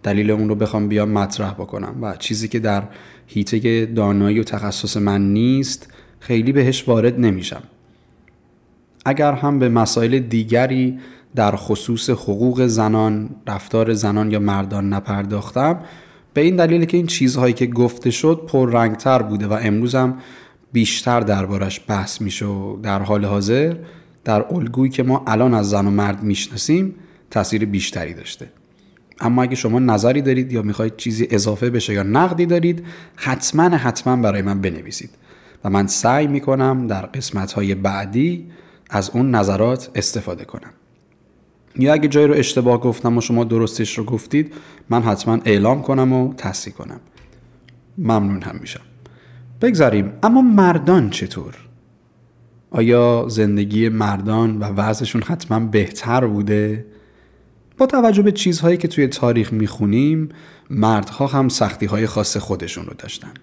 دلیل 0.03 0.31
اون 0.31 0.49
رو 0.49 0.55
بخوام 0.55 0.87
بیام 0.87 1.09
مطرح 1.09 1.53
بکنم. 1.53 1.95
و 2.01 2.15
چیزی 2.15 2.47
که 2.47 2.59
در 2.59 2.83
هیته 3.27 3.85
دانایی 3.85 4.39
و 4.39 4.43
تخصص 4.43 4.97
من 4.97 5.33
نیست 5.33 5.93
خیلی 6.19 6.51
بهش 6.51 6.87
وارد 6.87 7.19
نمیشم. 7.19 7.63
اگر 9.05 9.33
هم 9.33 9.59
به 9.59 9.69
مسائل 9.69 10.19
دیگری 10.19 10.99
در 11.35 11.55
خصوص 11.55 12.09
حقوق 12.09 12.65
زنان، 12.65 13.29
رفتار 13.47 13.93
زنان 13.93 14.31
یا 14.31 14.39
مردان 14.39 14.93
نپرداختم 14.93 15.79
به 16.33 16.41
این 16.41 16.55
دلیل 16.55 16.85
که 16.85 16.97
این 16.97 17.07
چیزهایی 17.07 17.53
که 17.53 17.65
گفته 17.65 18.11
شد 18.11 18.41
پررنگتر 18.47 19.21
بوده 19.21 19.47
و 19.47 19.53
امروز 19.53 19.95
هم 19.95 20.17
بیشتر 20.71 21.19
دربارش 21.19 21.81
بحث 21.87 22.21
میشه 22.21 22.45
و 22.45 22.77
در 22.81 23.01
حال 23.01 23.25
حاضر 23.25 23.75
در 24.27 24.45
الگویی 24.53 24.91
که 24.91 25.03
ما 25.03 25.23
الان 25.27 25.53
از 25.53 25.69
زن 25.69 25.87
و 25.87 25.91
مرد 25.91 26.23
می‌شناسیم 26.23 26.95
تاثیر 27.31 27.65
بیشتری 27.65 28.13
داشته. 28.13 28.49
اما 29.19 29.43
اگه 29.43 29.55
شما 29.55 29.79
نظری 29.79 30.21
دارید 30.21 30.51
یا 30.51 30.61
می‌خواید 30.61 30.97
چیزی 30.97 31.27
اضافه 31.31 31.69
بشه 31.69 31.93
یا 31.93 32.03
نقدی 32.03 32.45
دارید 32.45 32.85
حتما 33.15 33.63
حتما 33.63 34.15
برای 34.15 34.41
من 34.41 34.61
بنویسید. 34.61 35.09
و 35.63 35.69
من 35.69 35.87
سعی 35.87 36.27
می‌کنم 36.27 36.87
در 36.87 37.01
قسمت 37.01 37.51
های 37.51 37.75
بعدی 37.75 38.47
از 38.89 39.09
اون 39.09 39.35
نظرات 39.35 39.89
استفاده 39.95 40.45
کنم. 40.45 40.71
یا 41.79 41.93
اگه 41.93 42.07
جایی 42.07 42.27
رو 42.27 42.33
اشتباه 42.33 42.81
گفتم 42.81 43.17
و 43.17 43.21
شما 43.21 43.43
درستش 43.43 43.97
رو 43.97 44.03
گفتید 44.03 44.53
من 44.89 45.01
حتما 45.01 45.39
اعلام 45.45 45.81
کنم 45.81 46.13
و 46.13 46.33
تصحیح 46.33 46.73
کنم. 46.73 46.99
ممنون 47.97 48.41
هم 48.41 48.57
میشم. 48.61 48.81
بگذاریم. 49.61 50.11
اما 50.23 50.41
مردان 50.41 51.09
چطور؟ 51.09 51.66
آیا 52.71 53.25
زندگی 53.29 53.89
مردان 53.89 54.57
و 54.57 54.63
وضعشون 54.63 55.21
حتما 55.21 55.59
بهتر 55.59 56.27
بوده؟ 56.27 56.85
با 57.77 57.85
توجه 57.85 58.21
به 58.21 58.31
چیزهایی 58.31 58.77
که 58.77 58.87
توی 58.87 59.07
تاریخ 59.07 59.53
می‌خونیم 59.53 60.29
مردها 60.69 61.27
هم 61.27 61.49
سختی 61.49 61.85
های 61.85 62.07
خاص 62.07 62.37
خودشون 62.37 62.85
رو 62.85 62.93
داشتن. 62.97 63.33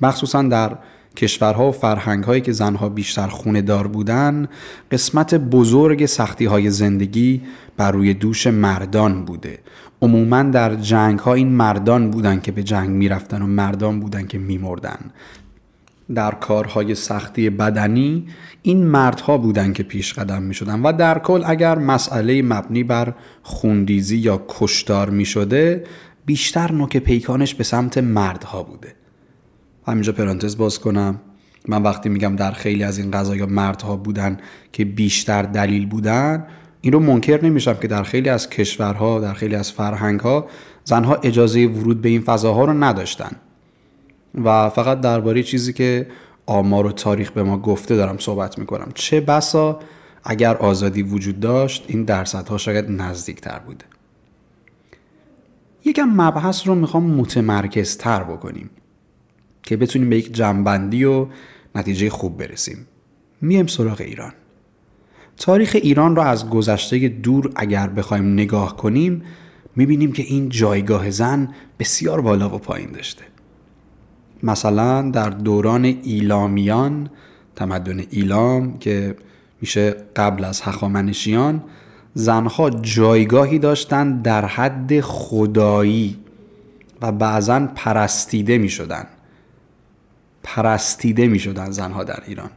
مخصوصا 0.00 0.42
در 0.42 0.78
کشورها 1.16 1.68
و 1.68 1.72
فرهنگهایی 1.72 2.40
که 2.40 2.52
زنها 2.52 2.88
بیشتر 2.88 3.28
خونه 3.28 3.62
دار 3.62 3.86
بودن 3.86 4.48
قسمت 4.90 5.34
بزرگ 5.34 6.06
سختی 6.06 6.44
های 6.44 6.70
زندگی 6.70 7.42
بر 7.76 7.90
روی 7.90 8.14
دوش 8.14 8.46
مردان 8.46 9.24
بوده. 9.24 9.58
عموما 10.02 10.42
در 10.42 10.74
جنگ 10.74 11.18
ها 11.18 11.34
این 11.34 11.48
مردان 11.48 12.10
بودن 12.10 12.40
که 12.40 12.52
به 12.52 12.62
جنگ 12.62 12.90
می‌رفتن 12.90 13.42
و 13.42 13.46
مردان 13.46 14.00
بودن 14.00 14.26
که 14.26 14.38
میمردن. 14.38 14.98
در 16.14 16.30
کارهای 16.30 16.94
سختی 16.94 17.50
بدنی 17.50 18.26
این 18.62 18.86
مردها 18.86 19.38
بودن 19.38 19.72
که 19.72 19.82
پیش 19.82 20.12
قدم 20.12 20.42
می 20.42 20.54
شدن 20.54 20.82
و 20.82 20.92
در 20.92 21.18
کل 21.18 21.42
اگر 21.46 21.78
مسئله 21.78 22.42
مبنی 22.42 22.84
بر 22.84 23.14
خوندیزی 23.42 24.16
یا 24.16 24.44
کشتار 24.48 25.10
می 25.10 25.24
شده 25.24 25.84
بیشتر 26.26 26.72
نوک 26.72 26.96
پیکانش 26.96 27.54
به 27.54 27.64
سمت 27.64 27.98
مردها 27.98 28.62
بوده. 28.62 28.94
همینجا 29.86 30.12
پرانتز 30.12 30.56
باز 30.56 30.78
کنم. 30.78 31.20
من 31.68 31.82
وقتی 31.82 32.08
میگم 32.08 32.36
در 32.36 32.52
خیلی 32.52 32.84
از 32.84 32.98
این 32.98 33.10
قضایا 33.10 33.46
مردها 33.46 33.96
بودن 33.96 34.38
که 34.72 34.84
بیشتر 34.84 35.42
دلیل 35.42 35.86
بودن 35.86 36.46
این 36.80 36.92
رو 36.92 37.00
منکر 37.00 37.44
نمیشم 37.44 37.74
که 37.74 37.88
در 37.88 38.02
خیلی 38.02 38.28
از 38.28 38.50
کشورها 38.50 39.20
در 39.20 39.34
خیلی 39.34 39.54
از 39.54 39.72
فرهنگها 39.72 40.46
زنها 40.84 41.14
اجازه 41.14 41.66
ورود 41.66 42.00
به 42.00 42.08
این 42.08 42.20
فضاها 42.20 42.64
رو 42.64 42.84
نداشتن. 42.84 43.30
و 44.34 44.70
فقط 44.70 45.00
درباره 45.00 45.42
چیزی 45.42 45.72
که 45.72 46.06
آمار 46.46 46.86
و 46.86 46.92
تاریخ 46.92 47.30
به 47.30 47.42
ما 47.42 47.58
گفته 47.58 47.96
دارم 47.96 48.18
صحبت 48.18 48.58
می‌کنم. 48.58 48.88
چه 48.94 49.20
بسا 49.20 49.80
اگر 50.24 50.56
آزادی 50.56 51.02
وجود 51.02 51.40
داشت 51.40 51.84
این 51.88 52.04
درصدها 52.04 52.58
شاید 52.58 52.90
نزدیکتر 52.90 53.58
بوده 53.58 53.84
یکم 55.84 56.04
مبحث 56.04 56.66
رو 56.66 56.74
می‌خوام 56.74 57.10
متمرکزتر 57.10 58.22
بکنیم 58.22 58.70
که 59.62 59.76
بتونیم 59.76 60.10
به 60.10 60.18
یک 60.18 60.34
جنبندی 60.34 61.04
و 61.04 61.26
نتیجه 61.74 62.10
خوب 62.10 62.36
برسیم. 62.36 62.86
میم 63.42 63.66
سراغ 63.66 64.00
ایران. 64.00 64.32
تاریخ 65.36 65.76
ایران 65.82 66.16
را 66.16 66.24
از 66.24 66.50
گذشته 66.50 67.08
دور 67.08 67.52
اگر 67.56 67.88
بخوایم 67.88 68.32
نگاه 68.32 68.76
کنیم 68.76 69.22
می‌بینیم 69.76 70.12
که 70.12 70.22
این 70.22 70.48
جایگاه 70.48 71.10
زن 71.10 71.54
بسیار 71.78 72.20
بالا 72.20 72.54
و 72.54 72.58
پایین 72.58 72.92
داشته. 72.92 73.24
مثلا 74.44 75.10
در 75.10 75.30
دوران 75.30 75.84
ایلامیان 75.84 77.10
تمدن 77.56 78.02
ایلام 78.10 78.78
که 78.78 79.16
میشه 79.60 79.96
قبل 80.16 80.44
از 80.44 80.62
هخامنشیان 80.62 81.62
زنها 82.14 82.70
جایگاهی 82.70 83.58
داشتند 83.58 84.22
در 84.22 84.44
حد 84.44 85.00
خدایی 85.00 86.16
و 87.02 87.12
بعضا 87.12 87.68
پرستیده 87.74 88.58
می 88.58 88.68
شدن. 88.68 89.06
پرستیده 90.42 91.26
می 91.26 91.38
شدن 91.38 91.70
زنها 91.70 92.04
در 92.04 92.22
ایران 92.26 92.50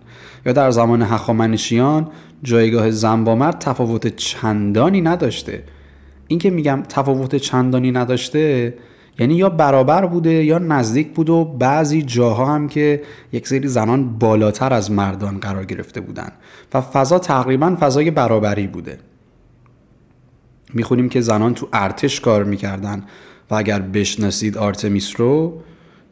یا 0.46 0.54
در 0.54 0.72
زمان 0.72 1.02
هخامنشیان 1.02 2.08
جایگاه 2.44 2.92
زن 2.92 3.24
با 3.24 3.36
مرد 3.36 3.60
تفاوت 3.60 4.08
چندانی 4.08 5.02
نداشته 5.02 5.64
این 6.28 6.40
که 6.40 6.50
میگم 6.50 6.84
تفاوت 6.90 7.36
چندانی 7.36 7.92
نداشته 7.92 8.74
یعنی 9.20 9.36
یا 9.36 9.50
برابر 9.50 10.06
بوده 10.06 10.44
یا 10.44 10.58
نزدیک 10.58 11.14
بود 11.14 11.30
و 11.30 11.46
بعضی 11.46 12.02
جاها 12.02 12.56
هم 12.56 12.68
که 12.68 13.02
یک 13.32 13.48
سری 13.48 13.68
زنان 13.68 14.18
بالاتر 14.20 14.74
از 14.74 14.92
مردان 14.92 15.38
قرار 15.38 15.66
گرفته 15.66 16.02
بودن. 16.02 16.32
و 16.74 16.82
فضا 16.82 17.20
تقریبا 17.20 17.78
فضای 17.80 18.12
برابری 18.12 18.68
بوده. 18.68 18.98
می‌خونیم 20.74 21.10
که 21.10 21.22
زنان 21.22 21.54
تو 21.54 21.68
ارتش 21.74 22.20
کار 22.20 22.44
می‌کردن 22.44 23.04
و 23.52 23.56
اگر 23.56 23.80
بشناسید 23.80 24.58
آرتمیس 24.58 25.20
رو 25.20 25.62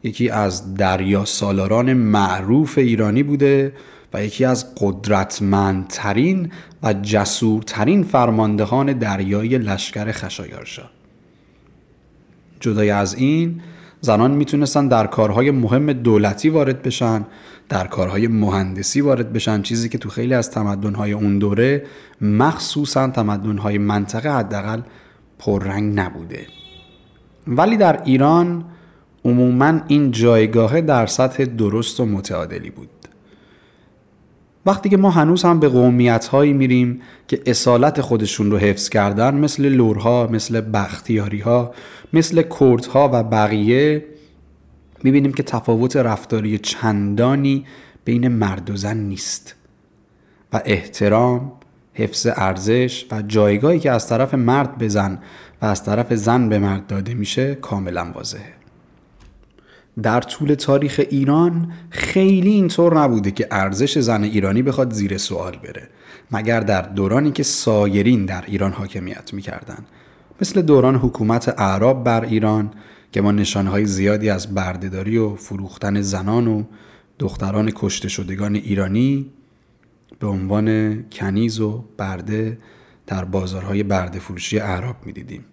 یکی 0.02 0.30
از 0.30 0.74
دریا 0.74 1.24
سالاران 1.24 1.92
معروف 1.92 2.78
ایرانی 2.78 3.22
بوده 3.22 3.72
و 4.14 4.24
یکی 4.24 4.44
از 4.44 4.74
قدرتمندترین 4.80 6.52
و 6.82 6.92
جسورترین 6.92 8.02
فرماندهان 8.02 8.92
دریای 8.92 9.58
لشکر 9.58 10.12
خشایارشا. 10.12 10.95
جدای 12.66 12.90
از 12.90 13.14
این 13.14 13.60
زنان 14.00 14.30
می‌تونستن 14.30 14.88
در 14.88 15.06
کارهای 15.06 15.50
مهم 15.50 15.92
دولتی 15.92 16.48
وارد 16.48 16.82
بشن 16.82 17.24
در 17.68 17.86
کارهای 17.86 18.28
مهندسی 18.28 19.00
وارد 19.00 19.32
بشن 19.32 19.62
چیزی 19.62 19.88
که 19.88 19.98
تو 19.98 20.08
خیلی 20.08 20.34
از 20.34 20.50
تمدنهای 20.50 21.12
اون 21.12 21.38
دوره 21.38 21.86
مخصوصا 22.20 23.08
تمدنهای 23.08 23.78
منطقه 23.78 24.30
حداقل 24.30 24.80
پررنگ 25.38 26.00
نبوده. 26.00 26.46
ولی 27.46 27.76
در 27.76 28.02
ایران 28.04 28.64
عموما 29.24 29.80
این 29.88 30.10
جایگاه 30.10 30.80
در 30.80 31.06
سطح 31.06 31.44
درست 31.44 32.00
و 32.00 32.06
متعادلی 32.06 32.70
بود. 32.70 32.88
وقتی 34.66 34.88
که 34.88 34.96
ما 34.96 35.10
هنوز 35.10 35.42
هم 35.42 35.60
به 35.60 35.68
قومیت 35.68 36.26
هایی 36.26 36.52
میریم 36.52 37.00
که 37.28 37.42
اصالت 37.46 38.00
خودشون 38.00 38.50
رو 38.50 38.58
حفظ 38.58 38.88
کردن 38.88 39.34
مثل 39.34 39.68
لورها 39.68 40.28
مثل 40.32 40.60
بختیاری 40.60 41.40
ها 41.40 41.74
مثل 42.12 42.42
کردها 42.60 43.10
و 43.12 43.22
بقیه 43.22 44.04
می‌بینیم 45.02 45.32
که 45.32 45.42
تفاوت 45.42 45.96
رفتاری 45.96 46.58
چندانی 46.58 47.66
بین 48.04 48.28
مرد 48.28 48.70
و 48.70 48.76
زن 48.76 48.96
نیست. 48.96 49.54
و 50.52 50.60
احترام 50.64 51.52
حفظ 51.94 52.26
ارزش 52.34 53.06
و 53.10 53.22
جایگاهی 53.22 53.78
که 53.78 53.90
از 53.90 54.08
طرف 54.08 54.34
مرد 54.34 54.78
به 54.78 54.88
زن 54.88 55.18
و 55.62 55.66
از 55.66 55.84
طرف 55.84 56.14
زن 56.14 56.48
به 56.48 56.58
مرد 56.58 56.86
داده 56.86 57.14
میشه 57.14 57.54
کاملا 57.54 58.12
واضحه. 58.14 58.55
در 60.02 60.20
طول 60.20 60.54
تاریخ 60.54 61.00
ایران 61.10 61.72
خیلی 61.90 62.50
اینطور 62.50 63.00
نبوده 63.00 63.30
که 63.30 63.48
ارزش 63.50 63.98
زن 63.98 64.22
ایرانی 64.22 64.62
بخواد 64.62 64.92
زیر 64.92 65.18
سوال 65.18 65.56
بره 65.56 65.88
مگر 66.30 66.60
در 66.60 66.82
دورانی 66.82 67.30
که 67.30 67.42
سایرین 67.42 68.26
در 68.26 68.44
ایران 68.46 68.72
حاکمیت 68.72 69.34
می‌کردن. 69.34 69.78
مثل 70.40 70.62
دوران 70.62 70.96
حکومت 70.96 71.54
اعراب 71.60 72.04
بر 72.04 72.24
ایران 72.24 72.70
که 73.12 73.20
ما 73.20 73.32
نشانهای 73.32 73.86
زیادی 73.86 74.30
از 74.30 74.54
بردهداری 74.54 75.18
و 75.18 75.34
فروختن 75.34 76.00
زنان 76.00 76.46
و 76.48 76.62
دختران 77.18 77.70
کشته 77.74 78.08
شدگان 78.08 78.54
ایرانی 78.54 79.30
به 80.18 80.26
عنوان 80.26 81.02
کنیز 81.12 81.60
و 81.60 81.84
برده 81.98 82.58
در 83.06 83.24
بازارهای 83.24 83.82
برده 83.82 84.18
فروشی 84.18 84.58
اعراب 84.58 84.96
می‌دیدیم. 85.06 85.44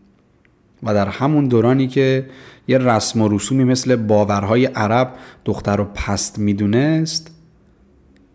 و 0.83 0.93
در 0.93 1.07
همون 1.07 1.47
دورانی 1.47 1.87
که 1.87 2.29
یه 2.67 2.77
رسم 2.77 3.21
و 3.21 3.29
رسومی 3.29 3.63
مثل 3.63 3.95
باورهای 3.95 4.65
عرب 4.65 5.13
دختر 5.45 5.75
رو 5.75 5.83
پست 5.83 6.39
می‌دونست 6.39 7.31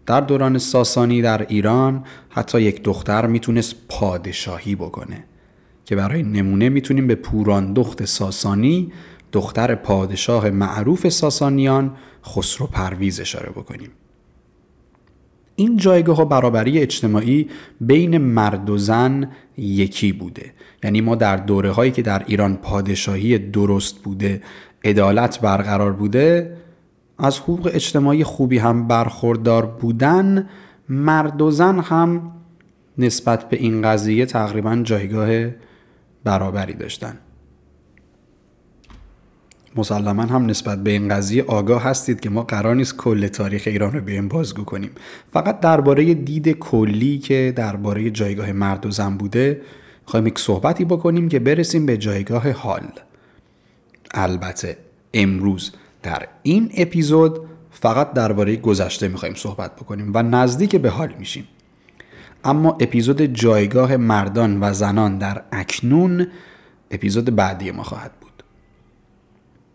در 0.06 0.20
دوران 0.20 0.58
ساسانی 0.58 1.22
در 1.22 1.46
ایران 1.48 2.04
حتی 2.28 2.62
یک 2.62 2.82
دختر 2.82 3.26
می‌تونست 3.26 3.74
پادشاهی 3.88 4.74
بکنه 4.74 5.24
که 5.84 5.96
برای 5.96 6.22
نمونه 6.22 6.68
می‌تونیم 6.68 7.06
به 7.06 7.14
پوران 7.14 7.72
دخت 7.72 8.04
ساسانی 8.04 8.92
دختر 9.32 9.74
پادشاه 9.74 10.50
معروف 10.50 11.08
ساسانیان 11.08 11.96
خسرو 12.26 12.66
پرویز 12.66 13.20
اشاره 13.20 13.50
بکنیم. 13.50 13.90
این 15.56 15.76
جایگاه 15.76 16.22
و 16.22 16.24
برابری 16.24 16.78
اجتماعی 16.78 17.48
بین 17.80 18.18
مرد 18.18 18.70
و 18.70 18.78
زن 18.78 19.30
یکی 19.56 20.12
بوده. 20.12 20.52
یعنی 20.82 21.00
ما 21.00 21.14
در 21.14 21.36
دوره 21.36 21.70
هایی 21.70 21.90
که 21.90 22.02
در 22.02 22.24
ایران 22.26 22.56
پادشاهی 22.56 23.38
درست 23.38 23.98
بوده 23.98 24.42
عدالت 24.84 25.40
برقرار 25.40 25.92
بوده 25.92 26.56
از 27.18 27.38
حقوق 27.38 27.70
اجتماعی 27.72 28.24
خوبی 28.24 28.58
هم 28.58 28.88
برخوردار 28.88 29.66
بودن 29.66 30.48
مرد 30.88 31.42
و 31.42 31.50
زن 31.50 31.78
هم 31.78 32.32
نسبت 32.98 33.48
به 33.48 33.56
این 33.56 33.82
قضیه 33.82 34.26
تقریبا 34.26 34.76
جایگاه 34.76 35.50
برابری 36.24 36.74
داشتن. 36.74 37.18
مسلما 39.76 40.22
هم 40.22 40.46
نسبت 40.46 40.82
به 40.82 40.90
این 40.90 41.08
قضیه 41.08 41.44
آگاه 41.44 41.82
هستید 41.82 42.20
که 42.20 42.30
ما 42.30 42.42
قرار 42.42 42.74
نیست 42.74 42.96
کل 42.96 43.28
تاریخ 43.28 43.62
ایران 43.66 43.92
رو 43.92 44.00
بیایم 44.00 44.28
بازگو 44.28 44.64
کنیم. 44.64 44.90
فقط 45.32 45.60
درباره 45.60 46.14
دید 46.14 46.48
کلی 46.48 47.18
که 47.18 47.52
درباره 47.56 48.10
جایگاه 48.10 48.52
مرد 48.52 48.86
و 48.86 48.90
زن 48.90 49.16
بوده 49.16 49.60
خواهیم 50.09 50.27
یک 50.27 50.38
صحبتی 50.38 50.85
بکنیم 50.85 51.29
که 51.29 51.38
برسیم 51.38 51.87
به 51.87 51.97
جایگاه 51.97 52.51
حال. 52.51 52.83
البته 54.14 54.77
امروز 55.14 55.73
در 56.03 56.29
این 56.42 56.71
اپیزود 56.77 57.40
فقط 57.71 58.12
درباره 58.12 58.57
گذشته 58.57 59.09
می‌خوایم 59.09 59.35
صحبت 59.35 59.77
بکنیم 59.77 60.11
و 60.14 60.23
نزدیک 60.23 60.77
به 60.77 60.90
حال 60.90 61.14
میشیم. 61.18 61.49
اما 62.44 62.77
اپیزود 62.81 63.23
جایگاه 63.23 63.97
مردان 63.97 64.59
و 64.61 64.73
زنان 64.73 65.18
در 65.18 65.42
اکنون 65.53 66.27
اپیزود 66.90 67.37
بعدی 67.37 67.71
ما 67.71 67.83
خواهد 67.83 68.12
بود. 68.21 68.42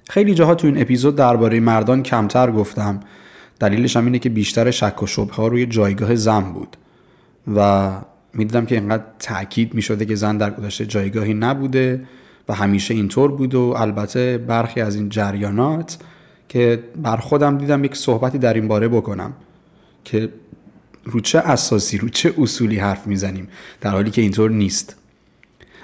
خیلی 0.10 0.34
جاها 0.34 0.56
تو 0.56 0.68
این 0.68 0.82
اپیزود 0.82 1.16
درباره 1.16 1.60
مردان 1.60 2.04
کمتر 2.04 2.52
گفتم. 2.52 3.00
دلیلش 3.60 3.98
هم 3.98 4.06
اینه 4.06 4.20
که 4.20 4.30
بیشتر 4.30 4.72
شک 4.72 5.04
و 5.04 5.08
شبه 5.08 5.34
ها 5.34 5.48
روی 5.48 5.66
جایگاه 5.66 6.16
زن 6.16 6.42
بود 6.42 6.78
و 7.56 7.92
می‌دیدم 8.34 8.66
که 8.66 8.76
اینقدر 8.76 9.04
تاکید 9.20 9.74
می‌شده 9.74 10.06
که 10.06 10.16
زن 10.16 10.38
در 10.38 10.52
گذشته 10.52 10.86
جایگاهی 10.86 11.34
نبوده 11.34 12.04
و 12.50 12.54
همیشه 12.54 12.94
اینطور 12.94 13.32
بود 13.32 13.56
و 13.56 13.74
البته 13.78 14.38
برخی 14.38 14.82
از 14.82 14.96
این 14.96 15.10
جریانات 15.10 15.98
که 16.50 16.84
بر 17.02 17.18
خودم 17.18 17.58
دیدم 17.58 17.84
یک 17.84 17.96
صحبتی 17.96 18.38
در 18.38 18.54
این 18.54 18.68
باره 18.68 18.88
بکنم 18.88 19.34
که 20.04 20.30
رو 21.06 21.20
چه 21.20 21.40
اساسی 21.40 21.98
رو 21.98 22.10
چه 22.10 22.34
اصولی 22.38 22.78
حرف 22.78 23.08
می‌زنیم 23.08 23.48
در 23.82 23.90
حالی 23.90 24.12
که 24.12 24.22
اینطور 24.22 24.52
نیست. 24.52 24.96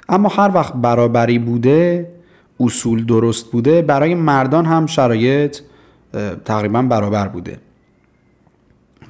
اما 0.10 0.30
هر 0.30 0.52
وقت 0.54 0.74
برابری 0.74 1.40
بوده 1.40 2.12
اصول 2.60 3.06
درست 3.06 3.52
بوده 3.52 3.82
برای 3.82 4.16
مردان 4.16 4.66
هم 4.66 4.86
شرایط 4.86 5.58
تقریبا 6.46 6.82
برابر 6.82 7.28
بوده. 7.28 7.58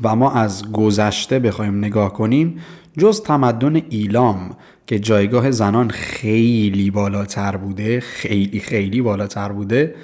و 0.04 0.16
ما 0.16 0.32
از 0.32 0.72
گذشته 0.72 1.40
بخوایم 1.40 1.78
نگاه 1.78 2.14
کنیم 2.14 2.60
جز 3.00 3.22
تمدن 3.22 3.82
ایلام 3.90 4.56
که 4.88 5.00
جایگاه 5.00 5.52
زنان 5.52 5.90
خیلی 5.90 6.92
بالاتر 6.92 7.58
بوده 7.58 8.00
خیلی 8.00 8.60
خیلی 8.60 9.02
بالاتر 9.02 9.52
بوده 9.52 9.96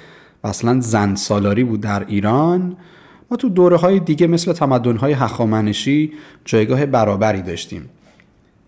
اصلا 0.44 0.80
زن 0.80 1.14
سالاری 1.14 1.64
بود 1.64 1.80
در 1.80 2.04
ایران 2.06 2.76
ما 3.30 3.36
تو 3.36 3.48
دوره 3.48 3.76
های 3.76 4.00
دیگه 4.00 4.26
مثل 4.26 4.52
تمدن 4.52 4.96
های 4.96 5.12
هخامنشی 5.12 6.12
جایگاه 6.44 6.86
برابری 6.86 7.42
داشتیم. 7.42 7.88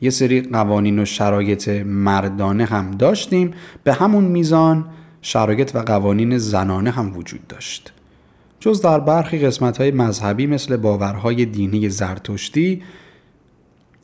یه 0.00 0.10
سری 0.10 0.40
قوانین 0.40 0.98
و 0.98 1.04
شرایط 1.04 1.68
مردانه 1.86 2.64
هم 2.64 2.90
داشتیم. 2.90 3.50
به 3.84 3.92
همون 3.92 4.24
میزان 4.24 4.84
شرایط 5.22 5.74
و 5.74 5.78
قوانین 5.78 6.38
زنانه 6.38 6.90
هم 6.90 7.16
وجود 7.16 7.46
داشت. 7.46 7.92
جز 8.60 8.82
در 8.82 9.00
برخی 9.00 9.38
قسمت 9.38 9.78
های 9.78 9.90
مذهبی 9.90 10.46
مثل 10.46 10.76
باورهای 10.76 11.44
دینی 11.44 11.88
زرتشتی 11.88 12.82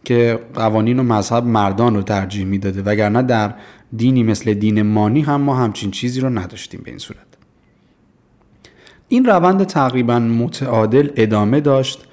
که 0.05 0.39
قوانین 0.55 0.99
و 0.99 1.03
مذهب 1.03 1.45
مردان 1.45 1.95
رو 1.95 2.03
ترجیح 2.03 2.45
می‌داده 2.45 2.83
وگرنه 2.83 3.23
در 3.23 3.55
دینی 3.97 4.23
مثل 4.23 4.55
دین 4.55 4.83
مانی 4.83 5.21
هم 5.21 5.41
ما 5.41 5.57
همچین 5.57 5.91
چیزی 5.91 6.21
رو 6.21 6.39
نداشتیم 6.39 6.81
به 6.85 6.91
این 6.91 6.99
صورت. 6.99 7.21
این 9.09 9.25
روند 9.25 9.65
تقریبا 9.65 10.19
متعادل 10.19 11.11
ادامه 11.17 11.61
داشت 11.61 12.05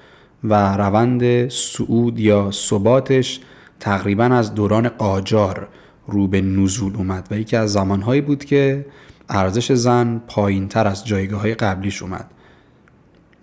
و 0.43 0.77
روند 0.77 1.49
سعود 1.49 2.19
یا 2.19 2.51
ثباتش 2.51 3.39
تقریبا 3.79 4.23
از 4.23 4.53
دوران 4.53 4.89
قاجار 4.89 5.67
رو 6.07 6.27
به 6.27 6.41
نزول 6.41 6.95
اومد 6.95 7.27
و 7.31 7.39
یکی 7.39 7.55
از 7.55 7.73
زمانهایی 7.73 8.21
بود 8.21 8.45
که 8.45 8.85
ارزش 9.29 9.71
زن 9.71 10.21
پایین 10.27 10.67
تر 10.67 10.87
از 10.87 11.05
جایگاه 11.05 11.41
های 11.41 11.53
قبلیش 11.53 12.01
اومد. 12.01 12.31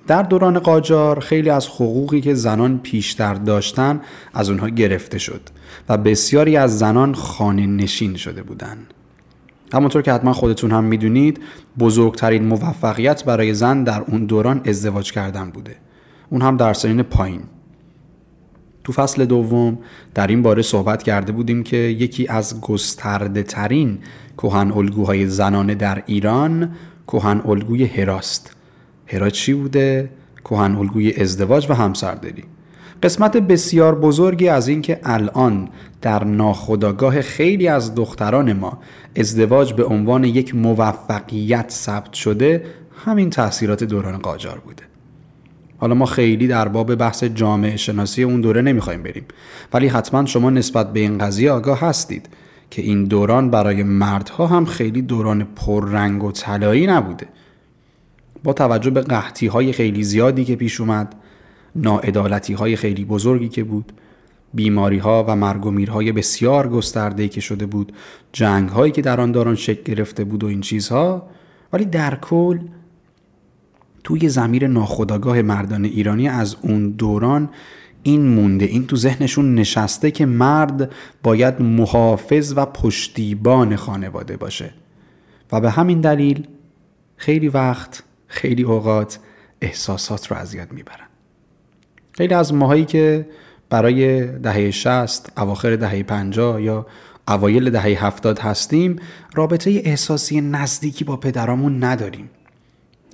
در 0.09 0.23
دوران 0.23 0.59
قاجار 0.59 1.21
خیلی 1.21 1.51
از 1.51 1.67
حقوقی 1.67 2.21
که 2.21 2.35
زنان 2.35 2.79
پیشتر 2.79 3.35
داشتن 3.35 4.01
از 4.35 4.51
اونها 4.51 4.69
گرفته 4.69 5.19
شد 5.19 5.41
و 5.89 5.97
بسیاری 5.97 6.57
از 6.57 6.79
زنان 6.79 7.15
خانه 7.15 7.67
نشین 7.67 8.17
شده 8.17 8.43
بودند. 8.43 8.95
همونطور 9.73 10.03
که 10.03 10.13
حتما 10.13 10.33
خودتون 10.33 10.71
هم 10.71 10.85
می‌دونید 10.85 11.41
بزرگترین 11.79 12.45
موفقیت 12.45 13.25
برای 13.25 13.55
زن 13.55 13.85
در 13.85 14.01
اون 14.01 14.27
دوران 14.27 14.61
ازدواج 14.65 15.13
کردن 15.13 15.51
بوده. 15.51 15.77
اون 16.31 16.43
هم 16.43 16.57
در 16.57 16.75
سنین 16.75 17.03
پایین. 17.03 17.41
تو 18.85 18.93
فصل 18.93 19.25
دوم 19.25 19.79
در 20.15 20.27
این 20.27 20.43
باره 20.43 20.63
صحبت 20.63 21.03
کرده 21.03 21.33
بودیم 21.33 21.63
که 21.63 21.77
یکی 21.77 22.29
از 22.29 22.61
گسترده 22.61 23.43
ترین 23.43 23.99
کوهن 24.37 24.73
الگوهای 24.73 25.27
زنانه 25.27 25.75
در 25.75 26.03
ایران 26.07 26.71
کوهن 27.07 27.43
الگوی 27.45 27.85
هراست 27.85 28.58
هرا 29.09 29.31
چی 29.31 29.55
بوده؟ 29.55 30.11
کوهن 30.45 30.77
الگوی 30.77 31.13
ازدواج 31.13 31.71
و 31.71 31.75
همسرداری 31.75 32.45
قسمت 33.03 33.37
بسیار 33.37 33.95
بزرگی 33.95 34.49
از 34.49 34.69
اینکه 34.69 35.01
الان 35.05 35.69
در 36.01 36.25
ناخودآگاه 36.25 37.21
خیلی 37.21 37.69
از 37.69 37.95
دختران 37.95 38.53
ما 38.53 38.79
ازدواج 39.17 39.73
به 39.73 39.85
عنوان 39.85 40.25
یک 40.25 40.55
موفقیت 40.55 41.71
ثبت 41.71 42.13
شده 42.13 42.65
همین 43.05 43.31
تاثیرات 43.31 43.85
دوران 43.85 44.19
قاجار 44.19 44.59
بوده. 44.59 44.83
حالا 45.79 45.95
ما 45.95 46.07
خیلی 46.07 46.47
در 46.47 46.69
باب 46.69 46.95
بحث 46.95 47.25
جامعه 47.25 47.77
شناسی 47.77 48.23
اون 48.23 48.41
دوره 48.41 48.63
نمی‌خوایم 48.63 49.03
بریم. 49.03 49.25
ولی 49.73 49.89
حتما 49.89 50.27
شما 50.27 50.51
نسبت 50.51 50.93
به 50.93 51.01
این 51.01 51.19
قضیه 51.19 51.51
آگاه 51.51 51.81
هستید 51.81 52.29
که 52.71 52.83
این 52.83 53.05
دوران 53.05 53.51
برای 53.51 53.83
مردها 53.83 54.47
هم 54.47 54.65
خیلی 54.65 55.03
دوران 55.03 55.47
پررنگ 55.57 56.25
و 56.25 56.33
طلایی 56.33 56.87
نبوده. 56.87 57.27
با 58.45 58.53
توجه 58.53 58.91
به 58.91 59.01
قحطی 59.01 59.47
های 59.47 59.73
خیلی 59.73 60.03
زیادی 60.03 60.45
که 60.45 60.57
پیش 60.57 60.81
اومد 60.81 61.15
ناعدالتی 61.77 62.53
های 62.53 62.77
خیلی 62.77 63.05
بزرگی 63.05 63.49
که 63.49 63.65
بود 63.65 63.93
بیماری 64.55 64.99
ها 64.99 65.25
و 65.29 65.37
مرگ 65.37 65.67
و 65.67 65.71
میرهای 65.71 66.13
بسیار 66.13 66.69
گسترده 66.69 67.29
که 67.29 67.41
شده 67.41 67.67
بود 67.67 67.93
جنگ 68.33 68.69
هایی 68.69 68.93
که 68.93 69.03
در 69.03 69.21
آن 69.21 69.33
دوران 69.33 69.55
شکل 69.55 69.83
گرفته 69.83 70.25
بود 70.25 70.45
و 70.45 70.47
این 70.47 70.61
چیزها 70.61 71.29
ولی 71.73 71.85
در 71.85 72.15
کل 72.15 72.59
توی 74.05 74.29
زمیر 74.29 74.67
ناخداگاه 74.67 75.43
مردان 75.43 75.85
ایرانی 75.85 76.29
از 76.29 76.57
اون 76.63 76.91
دوران 76.91 77.49
این 78.03 78.29
مونده 78.29 78.65
این 78.65 78.87
تو 78.87 78.97
ذهنشون 78.97 79.55
نشسته 79.55 80.11
که 80.11 80.27
مرد 80.27 80.93
باید 81.23 81.63
محافظ 81.63 82.53
و 82.57 82.67
پشتیبان 82.67 83.77
خانواده 83.77 84.37
باشه. 84.37 84.71
و 85.53 85.61
به 85.61 85.71
همین 85.71 86.01
دلیل 86.01 86.47
خیلی 87.17 87.49
وقت 87.49 88.03
خیلی 88.29 88.63
اوقات 88.63 89.19
احساسات 89.61 90.27
رو 90.27 90.37
اذیت 90.37 90.73
می‌برن. 90.73 91.07
خیلی 92.13 92.35
از 92.35 92.55
ماهایی 92.55 92.85
که 92.85 93.29
برای 93.71 94.27
دهه 94.27 94.71
60 94.71 95.39
اواخر 95.39 95.77
دهه 95.77 96.03
50 96.03 96.63
یا 96.63 96.87
اوایل 97.29 97.71
دهه 97.71 98.05
70 98.07 98.39
هستیم 98.39 98.97
رابطه 99.35 99.83
احساسی 99.85 100.41
نزدیکی 100.41 101.05
با 101.05 101.17
پدرامون 101.17 101.85
نداریم. 101.85 102.31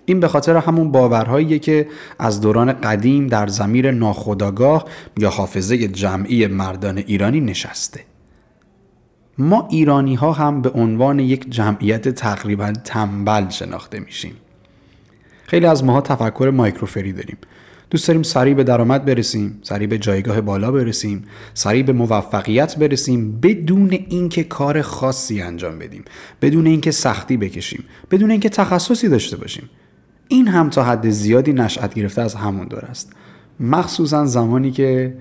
این 0.07 0.21
به 0.21 0.29
خاطر 0.29 0.57
همون 0.57 0.93
باورهاییه 0.93 1.59
که 1.59 1.89
از 2.19 2.41
دوران 2.41 2.73
قدیم 2.73 3.27
در 3.27 3.47
زمیر 3.47 3.91
ناخداگاه 3.91 4.85
یا 5.19 5.31
حافظه 5.31 5.89
جمعی 5.89 6.47
مردان 6.47 6.99
ایرانی 6.99 7.41
نشسته. 7.41 8.01
ما 9.39 9.69
ایرانی 9.71 10.15
ها 10.15 10.33
هم 10.33 10.63
به 10.63 10.71
عنوان 10.71 11.19
یک 11.19 11.51
جمعیت 11.51 12.09
تقریبا 12.09 12.73
تنبل 12.85 13.49
شناخته 13.49 14.01
میشیم. 14.01 14.37
خیلی 15.47 15.67
از 15.67 15.85
ماها 15.85 16.01
تفکر 16.01 16.53
مایکروفری 16.55 17.13
داریم. 17.13 17.37
دوست 17.91 18.09
داریم 18.09 18.23
سریع 18.23 18.55
به 18.55 18.65
درآمد 18.65 19.05
برسیم 19.05 19.59
سریع 19.63 19.89
به 19.89 19.99
جایگاه 19.99 20.41
بالا 20.41 20.73
برسیم 20.73 21.25
سریع 21.55 21.83
به 21.83 21.93
موفقیت 21.93 22.77
برسیم 22.79 23.41
بدون 23.41 23.91
اینکه 23.91 24.45
کار 24.45 24.83
خاصی 24.83 25.43
انجام 25.43 25.79
بدیم 25.79 26.05
بدون 26.43 26.67
اینکه 26.67 26.91
سختی 26.91 27.37
بکشیم 27.37 27.85
بدون 28.11 28.31
اینکه 28.31 28.49
تخصصی 28.49 29.09
داشته 29.09 29.37
باشیم. 29.37 29.71
این 30.29 30.49
هم 30.49 30.71
تا 30.71 30.85
حد 30.85 31.11
زیادی 31.11 31.53
نشأت 31.53 31.95
گرفته 31.95 32.23
از 32.23 32.35
همون 32.35 32.69
دور 32.69 32.85
است. 32.85 33.13
مخصوصا 33.61 34.27
زمانی 34.27 34.71
که 34.71 35.17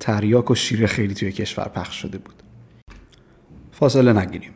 تریاک 0.00 0.50
و 0.50 0.54
شیر 0.54 0.86
خیلی 0.86 1.14
توی 1.14 1.32
کشور 1.32 1.68
پخش 1.68 2.02
شده 2.02 2.18
بود. 2.18 2.34
فاصله 3.72 4.12
نگیریم. 4.12 4.52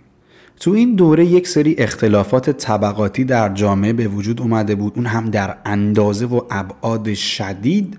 تو 0.60 0.70
این 0.70 0.94
دوره 0.94 1.26
یک 1.26 1.48
سری 1.48 1.74
اختلافات 1.78 2.50
طبقاتی 2.50 3.24
در 3.24 3.54
جامعه 3.54 3.92
به 3.92 4.08
وجود 4.08 4.40
اومده 4.40 4.74
بود. 4.74 4.92
اون 4.96 5.06
هم 5.06 5.30
در 5.30 5.56
اندازه 5.64 6.26
و 6.26 6.40
ابعاد 6.50 7.14
شدید 7.14 7.98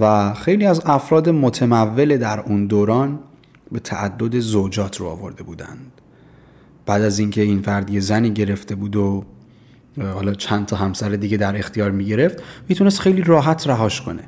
و 0.00 0.34
خیلی 0.34 0.66
از 0.66 0.82
افراد 0.86 1.28
متمول 1.28 2.16
در 2.16 2.40
اون 2.40 2.66
دوران 2.66 3.18
به 3.72 3.80
تعدد 3.80 4.38
زوجات 4.38 4.96
رو 4.96 5.06
آورده 5.06 5.42
بودند. 5.42 5.92
بعد 6.86 7.02
از 7.02 7.18
اینکه 7.18 7.42
این 7.42 7.62
فرد 7.62 7.90
یه 7.90 8.00
زنی 8.00 8.30
گرفته 8.30 8.74
بود 8.74 8.96
و 8.96 9.24
حالا 10.02 10.34
چند 10.34 10.66
تا 10.66 10.76
همسر 10.76 11.08
دیگه 11.08 11.36
در 11.36 11.56
اختیار 11.56 11.90
می 11.90 12.04
گرفت 12.04 12.42
می‌تونست 12.68 13.00
خیلی 13.00 13.22
راحت 13.22 13.66
رهاش 13.66 14.00
کنه 14.00 14.22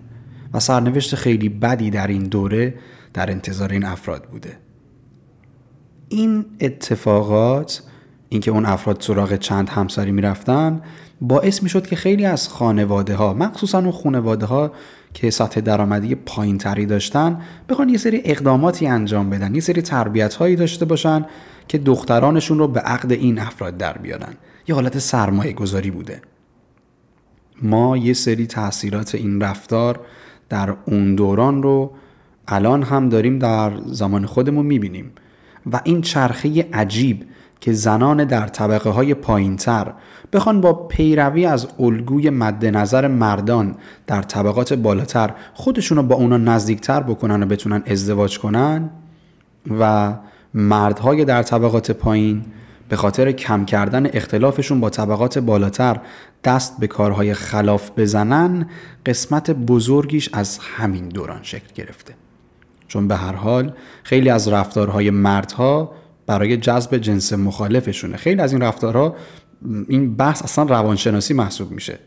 و 0.55 0.61
سرنوشت 0.61 1.15
خیلی 1.15 1.49
بدی 1.49 1.91
در 1.91 2.07
این 2.07 2.23
دوره 2.23 2.75
در 3.15 3.31
انتظار 3.31 3.73
این 3.73 3.85
افراد 3.85 4.25
بوده. 4.25 4.59
این 6.12 6.44
اتفاقات 6.61 7.83
اینکه 8.29 8.51
اون 8.51 8.66
افراد 8.66 9.01
سراغ 9.01 9.37
چند 9.37 9.68
همسری 9.68 10.12
می‌رفتن 10.12 10.83
باعث 11.20 11.62
می‌شد 11.62 11.87
که 11.87 11.96
خیلی 11.96 12.25
از 12.25 12.48
خانواده 12.48 13.14
ها 13.14 13.35
مخصوصا 13.35 13.79
اون 13.79 13.90
خانواده 13.90 14.46
ها 14.46 14.72
که 15.14 15.31
سطح 15.31 15.61
درآمدی 15.61 16.14
پایین 16.14 16.59
تری 16.59 16.87
داشتن 16.87 17.40
بخوان 17.68 17.88
یه 17.88 17.98
سری 17.98 18.22
اقداماتی 18.25 18.87
انجام 18.87 19.31
بدن 19.31 19.55
یه 19.55 19.61
سری 19.61 19.83
تربیت 19.83 20.35
هایی 20.35 20.57
داشته 20.57 20.85
باشن 20.85 21.27
که 21.68 21.79
دخترانشون 21.79 22.59
رو 22.59 22.68
به 22.68 22.81
عقد 22.81 23.12
این 23.12 23.38
افراد 23.38 23.77
در 23.77 23.98
بیارن. 23.98 24.35
یه 24.68 24.75
حالت 24.75 24.98
سرمایه 24.98 25.53
گذاری 25.53 25.90
بوده. 25.90 26.22
ما 27.62 27.96
یه 27.96 28.12
سری 28.12 28.46
تاثیرات 28.46 29.14
این 29.14 29.40
رفتار 29.40 30.01
در 30.48 30.77
اون 30.87 31.14
دوران 31.14 31.62
رو 31.62 31.92
الان 32.48 32.83
هم 32.83 33.09
داریم 33.09 33.38
در 33.38 33.72
زمان 33.87 34.27
خودمون 34.27 34.66
می‌بینیم. 34.66 35.12
و 35.72 35.81
این 35.85 36.01
چرخه 36.01 36.68
عجیب 36.72 37.27
که 37.61 37.72
زنان 37.72 38.25
در 38.25 38.46
طبقه 38.46 38.90
های 38.90 39.14
پایین 39.14 39.57
تر 39.57 39.92
بخوان 40.33 40.61
با 40.61 40.72
پیروی 40.72 41.46
از 41.46 41.66
الگوی 41.79 42.31
مد 42.31 42.66
نظر 42.66 43.09
مردان 43.09 43.75
در 44.07 44.22
طبقات 44.22 44.72
بالاتر 44.72 45.31
خودشون 45.55 45.98
رو 45.98 46.03
با 46.03 46.14
اونا 46.14 46.37
نزدیکتر 46.37 47.01
بکنن 47.01 47.42
و 47.42 47.46
بتونن 47.46 47.83
ازدواج 47.87 48.38
کنن 48.38 48.90
و 49.81 50.14
مردهای 50.55 51.25
در 51.25 51.42
طبقات 51.42 51.90
پایین 51.90 52.44
به 52.88 52.96
خاطر 52.96 53.33
کم 53.33 53.64
کردن 53.64 54.07
اختلافشون 54.07 54.81
با 54.81 54.90
طبقات 54.90 55.38
بالاتر 55.38 56.01
دست 56.44 56.81
به 56.81 56.87
کارهای 56.87 57.35
خلاف 57.35 57.90
بزنن 57.96 58.66
قسمت 59.07 59.51
بزرگیش 59.51 60.29
از 60.33 60.59
همین 60.59 61.09
دوران 61.09 61.40
شکل 61.42 61.75
گرفته. 61.75 62.14
چون 62.93 63.09
به 63.09 63.17
هر 63.17 63.33
حال 63.33 63.73
خیلی 64.03 64.31
از 64.31 64.49
رفتارهای 64.49 65.11
مردها 65.11 65.93
برای 66.27 66.57
جذب 66.57 66.97
جنس 66.97 67.33
مخالفشونه. 67.33 68.17
خیلی 68.17 68.41
از 68.41 68.53
این 68.53 68.63
رفتارها 68.63 69.17
این 69.89 70.15
بحث 70.15 70.43
اصلا 70.43 70.65
روانشناسی 70.65 71.35
محسوب 71.35 71.71
میشه. 71.71 71.99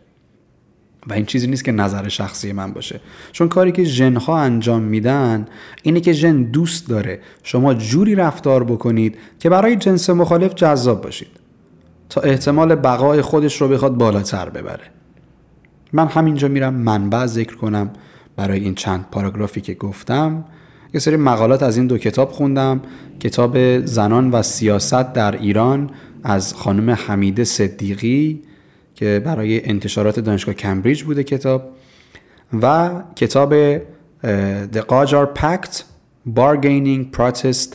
و 1.08 1.14
این 1.14 1.26
چیزی 1.26 1.48
نیست 1.48 1.64
که 1.64 1.72
نظر 1.72 2.08
شخصی 2.08 2.52
من 2.52 2.74
باشه. 2.74 3.00
چون 3.32 3.48
کاری 3.48 3.72
که 3.72 3.84
ژنها 3.84 4.40
انجام 4.40 4.82
میدن 4.82 5.46
اینه 5.84 6.00
که 6.00 6.14
ژن 6.14 6.44
دوست 6.44 6.90
داره. 6.90 7.20
شما 7.44 7.74
جوری 7.74 8.16
رفتار 8.16 8.64
بکنید 8.64 9.18
که 9.40 9.50
برای 9.50 9.76
جنس 9.76 10.10
مخالف 10.10 10.56
جذاب 10.56 11.02
باشید. 11.02 11.40
تا 12.10 12.22
احتمال 12.22 12.76
بقای 12.76 13.22
خودش 13.22 13.62
رو 13.62 13.68
بخواد 13.68 13.94
بالاتر 13.94 14.50
ببره. 14.50 14.84
من 15.94 16.08
همینجا 16.08 16.48
میرم 16.48 16.74
منبع 16.74 17.26
ذکر 17.26 17.56
کنم 17.56 17.90
برای 18.36 18.60
این 18.60 18.76
چند 18.76 19.06
پاراگرافی 19.12 19.62
که 19.62 19.74
گفتم. 19.74 20.46
یه 20.96 21.00
سری 21.00 21.16
مقالات 21.16 21.64
از 21.64 21.78
این 21.78 21.88
دو 21.88 21.98
کتاب 21.98 22.32
خوندم. 22.32 22.82
کتاب 23.20 23.86
زنان 23.86 24.32
و 24.32 24.42
سیاست 24.42 25.14
در 25.14 25.38
ایران 25.38 25.90
از 26.24 26.54
خانم 26.54 26.90
حمیده 26.90 27.44
صدیقی 27.44 28.42
که 28.96 29.22
برای 29.26 29.70
انتشارات 29.70 30.20
دانشگاه 30.20 30.56
کمبریج 30.56 31.04
بوده 31.04 31.24
کتاب 31.24 31.70
و 32.62 32.92
کتاب 33.16 33.78
The 34.74 34.82
Qajar 34.92 35.28
Pact 35.40 35.84
Bargaining 36.36 37.18
Protest 37.18 37.70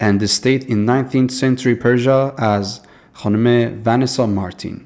and 0.00 0.20
the 0.20 0.28
State 0.28 0.64
in 0.68 0.86
19th 0.86 1.32
Century 1.40 1.76
Persia 1.84 2.40
از 2.42 2.80
خانم 3.12 3.72
ونسا 3.86 4.26
مارتین. 4.26 4.80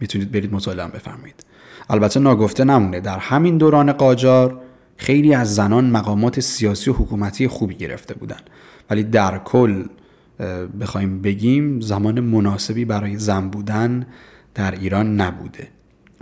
می‌تونید 0.00 0.32
برید 0.32 0.52
مطالعه 0.52 0.86
بفرمایید. 0.86 1.44
البته 1.90 2.20
ناگفته 2.20 2.64
نمونه. 2.64 3.00
در 3.00 3.18
همین 3.18 3.58
دوران 3.58 3.92
قاجار 3.92 4.60
خیلی 5.00 5.34
از 5.34 5.54
زنان 5.54 5.90
مقامات 5.90 6.40
سیاسی 6.40 6.90
و 6.90 6.92
حکومتی 6.92 7.48
خوبی 7.48 7.74
گرفته 7.74 8.14
بودند 8.14 8.50
ولی 8.90 9.02
در 9.02 9.38
کل 9.38 9.84
بخوایم 10.80 11.22
بگیم 11.22 11.80
زمان 11.80 12.20
مناسبی 12.20 12.84
برای 12.84 13.18
زن 13.18 13.48
بودن 13.48 14.06
در 14.54 14.70
ایران 14.70 15.20
نبوده. 15.20 15.68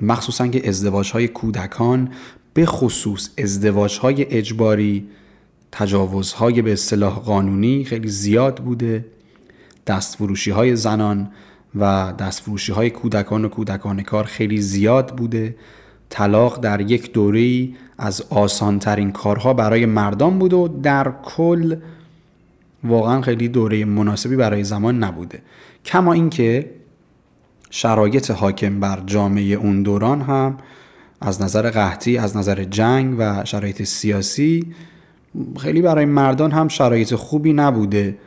مخصوصا 0.03 0.47
که 0.47 0.69
ازدواج 0.69 1.13
های 1.13 1.29
کودکان 1.29 2.09
به 2.55 2.67
خصوص 2.67 3.29
ازدواج 3.39 3.99
های 3.99 4.27
اجباری 4.37 5.09
تجاوزهای 5.73 6.63
به 6.63 6.73
اصطلاح 6.73 7.19
قانونی 7.19 7.85
خیلی 7.85 8.09
زیاد 8.09 8.57
بوده. 8.57 9.05
دستفروشی 9.87 10.51
های 10.51 10.77
زنان 10.77 11.31
و 11.75 12.13
دستفروشی 12.19 12.73
های 12.73 12.91
کودکان 12.91 13.45
و 13.45 13.49
کودکان 13.49 14.03
کار 14.03 14.25
خیلی 14.25 14.61
زیاد 14.61 15.17
بوده. 15.17 15.57
طلاق 16.11 16.61
در 16.61 16.81
یک 16.81 17.13
دوره 17.13 17.69
از 17.99 18.23
آسانترین 18.31 19.13
کارها 19.13 19.55
برای 19.55 19.87
مردان 19.87 20.39
بوده 20.39 20.57
و 20.57 20.69
در 20.69 21.13
کل 21.23 21.77
واقعا 22.85 23.23
خیلی 23.23 23.49
دوره 23.49 23.85
مناسبی 23.85 24.37
برای 24.37 24.65
زمان 24.65 25.05
نبوده. 25.05 25.43
کما 25.85 26.13
اینکه 26.13 26.71
شرایط 27.71 28.31
حاکم 28.31 28.81
بر 28.81 29.03
جامعه 29.07 29.55
اون 29.55 29.83
دوران 29.83 30.21
هم 30.21 30.57
از 31.21 31.43
نظر 31.43 31.71
قحطی 31.71 32.19
از 32.19 32.37
نظر 32.37 32.65
جنگ 32.65 33.17
و 33.19 33.45
شرایط 33.45 33.83
سیاسی 33.83 34.75
خیلی 35.59 35.83
برای 35.83 36.05
مردان 36.05 36.51
هم 36.51 36.69
شرایط 36.69 37.15
خوبی 37.15 37.53
نبوده 37.53 38.19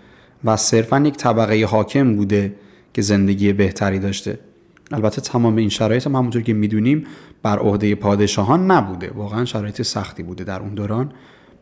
و 0.44 0.58
صرفا 0.58 1.00
یک 1.00 1.18
طبقه 1.18 1.66
حاکم 1.66 2.16
بوده 2.16 2.56
که 2.94 3.02
زندگی 3.02 3.54
بهتری 3.54 4.00
داشته. 4.00 4.40
البته 4.94 5.22
تمام 5.22 5.56
این 5.56 5.70
شرایط 5.70 6.08
هم 6.08 6.16
همونطور 6.16 6.42
که 6.42 6.54
می‌دونیم 6.54 7.04
بر 7.44 7.60
عهده 7.60 7.96
پادشاهان 7.96 8.72
نبوده. 8.72 9.12
واقعا 9.16 9.46
شرایط 9.46 9.82
سختی 9.82 10.24
بوده 10.24 10.44
در 10.44 10.60
اون 10.60 10.74
دوران 10.74 11.12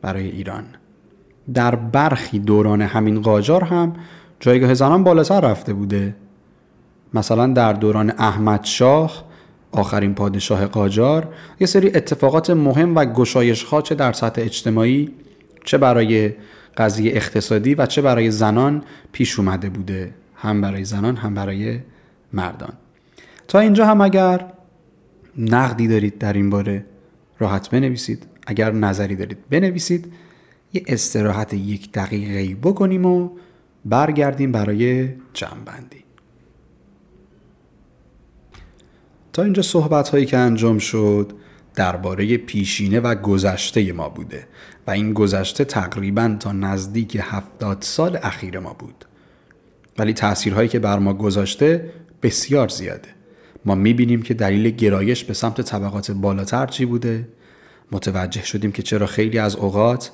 برای 0.01 0.27
ایران. 0.27 0.63
در 1.53 1.75
برخی 1.75 2.39
دوران 2.39 2.81
همین 2.81 3.21
قاجار 3.21 3.63
هم 3.63 3.93
جایگاه 4.39 4.73
زنان 4.73 5.03
بالاتر 5.03 5.41
رفته 5.41 5.73
بوده. 5.73 6.15
مثلا 7.13 7.47
در 7.47 7.73
دوران 7.73 8.13
احمد 8.17 8.63
شاه 8.63 9.23
آخرین 9.71 10.13
پادشاه 10.13 10.65
قاجار 10.65 11.33
یه 11.59 11.67
سری 11.67 11.87
اتفاقات 11.87 12.49
مهم 12.49 12.95
و 12.95 13.05
گشایش 13.05 13.63
ها 13.63 13.81
چه 13.81 13.95
در 13.95 14.13
سطح 14.13 14.41
اجتماعی 14.41 15.11
چه 15.65 15.77
برای 15.77 16.33
قضیه 16.77 17.11
اقتصادی 17.15 17.75
و 17.75 17.85
چه 17.85 18.01
برای 18.01 18.31
زنان 18.31 18.83
پیش 19.11 19.39
اومده 19.39 19.69
بوده. 19.69 20.13
هم 20.35 20.61
برای 20.61 20.83
زنان 20.83 21.15
هم 21.15 21.33
برای 21.33 21.79
مردان. 22.33 22.73
تا 23.49 23.59
اینجا 23.59 23.85
هم 23.85 24.01
اگر 24.01 24.45
نقدی 25.37 25.87
دارید 25.87 26.17
در 26.17 26.33
این 26.33 26.49
باره 26.49 26.85
راحت 27.39 27.69
بنویسید. 27.69 28.27
اگر 28.47 28.71
نظری 28.71 29.15
دارید 29.15 29.49
بنویسید. 29.49 30.13
یه 30.73 30.83
استراحت 30.87 31.53
یک 31.53 31.91
دقیقه 31.91 32.55
بکنیم 32.55 33.05
و 33.05 33.29
برگردیم 33.85 34.51
برای 34.51 35.09
جمعبندی. 35.33 36.03
تا 39.33 39.43
اینجا 39.43 39.61
صحبت 39.61 40.09
هایی 40.09 40.25
که 40.25 40.37
انجام 40.37 40.79
شد 40.79 41.33
درباره 41.75 42.37
پیشینه 42.37 42.99
و 42.99 43.15
گذشته 43.15 43.93
ما 43.93 44.09
بوده 44.09 44.47
و 44.87 44.91
این 44.91 45.13
گذشته 45.13 45.65
تقریبا 45.65 46.35
تا 46.39 46.51
نزدیک 46.51 47.17
هفتاد 47.21 47.77
سال 47.81 48.19
اخیر 48.23 48.59
ما 48.59 48.73
بود. 48.73 49.05
ولی 49.97 50.13
تاثیرهایی 50.13 50.69
که 50.69 50.79
بر 50.79 50.99
ما 50.99 51.13
گذاشته 51.13 51.93
بسیار 52.23 52.67
زیاده. 52.67 53.18
ما 53.65 53.75
می‌بینیم 53.75 54.21
که 54.21 54.33
دلیل 54.33 54.69
گرایش 54.69 55.23
به 55.23 55.33
سمت 55.33 55.61
طبقات 55.61 56.11
بالاتر 56.11 56.65
چی 56.65 56.85
بوده؟ 56.85 57.27
متوجه 57.91 58.43
شدیم 58.43 58.71
که 58.71 58.83
چرا 58.83 59.05
خیلی 59.05 59.39
از 59.39 59.55
اوقات 59.55 60.11